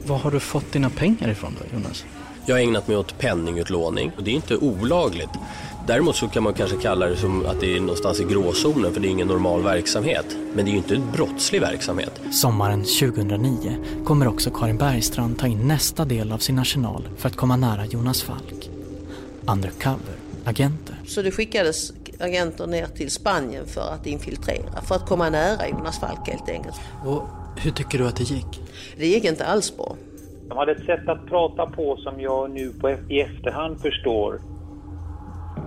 Var 0.06 0.18
har 0.18 0.32
du 0.32 0.40
fått 0.40 0.72
dina 0.72 0.90
pengar 0.90 1.30
ifrån 1.30 1.56
då, 1.60 1.78
Jonas? 1.78 2.06
Jag 2.46 2.56
har 2.56 2.60
ägnat 2.60 2.88
mig 2.88 2.98
åt 2.98 3.18
penningutlåning 3.18 4.12
och 4.18 4.24
det 4.24 4.32
är 4.32 4.36
inte 4.36 4.58
olagligt. 4.58 5.30
Däremot 5.88 6.16
så 6.16 6.28
kan 6.28 6.44
man 6.44 6.54
kanske 6.54 6.78
kalla 6.78 7.06
det 7.06 7.18
som 7.18 7.46
att 7.46 7.60
det 7.60 7.76
är 7.76 7.80
någonstans 7.80 8.20
i 8.20 8.24
gråzonen 8.24 8.94
för 8.94 9.02
det 9.02 9.08
är 9.08 9.12
ingen 9.12 9.28
normal 9.28 9.64
verksamhet. 9.64 10.38
Men 10.54 10.66
det 10.66 10.72
är 10.72 10.74
ju 10.74 10.78
inte 10.78 10.96
en 10.96 11.12
brottslig 11.12 11.62
verksamhet. 11.62 12.22
Sommaren 12.32 12.84
2009 12.84 13.78
kommer 14.06 14.28
också 14.28 14.50
Karin 14.50 14.78
Bergstrand 14.78 15.38
ta 15.40 15.48
in 15.48 15.68
nästa 15.68 16.06
del 16.06 16.32
av 16.32 16.38
sin 16.38 16.60
arsenal 16.60 17.08
för 17.18 17.30
att 17.30 17.36
komma 17.36 17.56
nära 17.56 17.86
Jonas 17.86 18.22
Falk. 18.22 18.70
Undercover, 19.46 20.16
agenter. 20.44 20.96
Så 21.08 21.22
det 21.22 21.32
skickades 21.32 21.92
agenter 22.22 22.68
ner 22.68 22.86
till 22.86 23.12
Spanien 23.12 23.66
för 23.66 23.94
att 23.94 24.06
infiltrera, 24.06 24.82
för 24.82 24.96
att 24.96 25.06
komma 25.06 25.30
nära 25.30 25.68
Jonas 25.68 26.00
Falk 26.00 26.28
helt 26.28 26.50
enkelt. 26.50 26.76
Och 27.06 27.24
hur 27.58 27.72
tycker 27.72 27.98
du 27.98 28.08
att 28.08 28.16
det 28.16 28.24
gick? 28.24 28.62
Det 28.98 29.08
gick 29.08 29.24
inte 29.24 29.46
alls 29.46 29.78
bra. 29.78 29.96
De 30.50 30.58
hade 30.58 30.72
ett 30.72 30.86
sätt 30.86 31.08
att 31.08 31.26
prata 31.26 31.66
på 31.66 31.98
som 31.98 32.22
jag 32.22 32.52
nu 32.52 32.74
på, 32.82 32.90
i 33.10 33.22
efterhand 33.22 33.82
förstår 33.82 34.40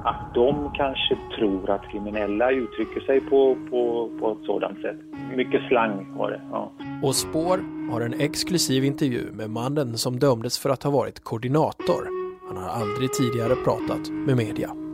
att 0.05 0.35
de 0.35 0.73
kanske 0.75 1.17
tror 1.39 1.71
att 1.71 1.91
kriminella 1.93 2.51
uttrycker 2.51 3.01
sig 3.01 3.21
på, 3.21 3.57
på, 3.71 4.11
på 4.21 4.33
ett 4.33 4.47
sådant 4.47 4.81
sätt. 4.81 4.97
Mycket 5.37 5.69
slang 5.69 6.17
var 6.17 6.31
det. 6.31 6.41
Ja. 6.51 6.73
Och 7.03 7.15
Spår 7.15 7.61
har 7.93 8.01
en 8.01 8.21
exklusiv 8.21 8.85
intervju 8.85 9.33
med 9.33 9.51
mannen 9.51 9.99
som 9.99 10.19
dömdes 10.19 10.59
för 10.59 10.71
att 10.71 10.83
ha 10.83 10.91
varit 10.91 11.25
koordinator. 11.25 12.09
Han 12.49 12.57
har 12.57 12.69
aldrig 12.69 13.13
tidigare 13.13 13.55
pratat 13.65 14.11
med 14.11 14.37
media. 14.37 14.88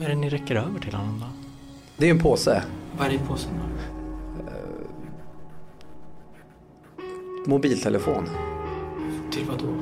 Vad 0.00 0.10
är 0.10 0.14
det 0.14 0.20
ni 0.20 0.28
räcker 0.28 0.54
över 0.54 0.80
till 0.80 0.94
honom 0.94 1.20
då? 1.20 1.26
Det 1.96 2.06
är 2.06 2.10
en 2.10 2.18
påse. 2.18 2.62
Vad 2.98 3.06
är 3.06 3.10
det 3.10 3.16
i 3.16 3.18
påsen 3.18 3.50
då? 3.54 3.60
Mobiltelefon. 7.50 8.28
Till 9.32 9.44
vad 9.44 9.58
då? 9.58 9.74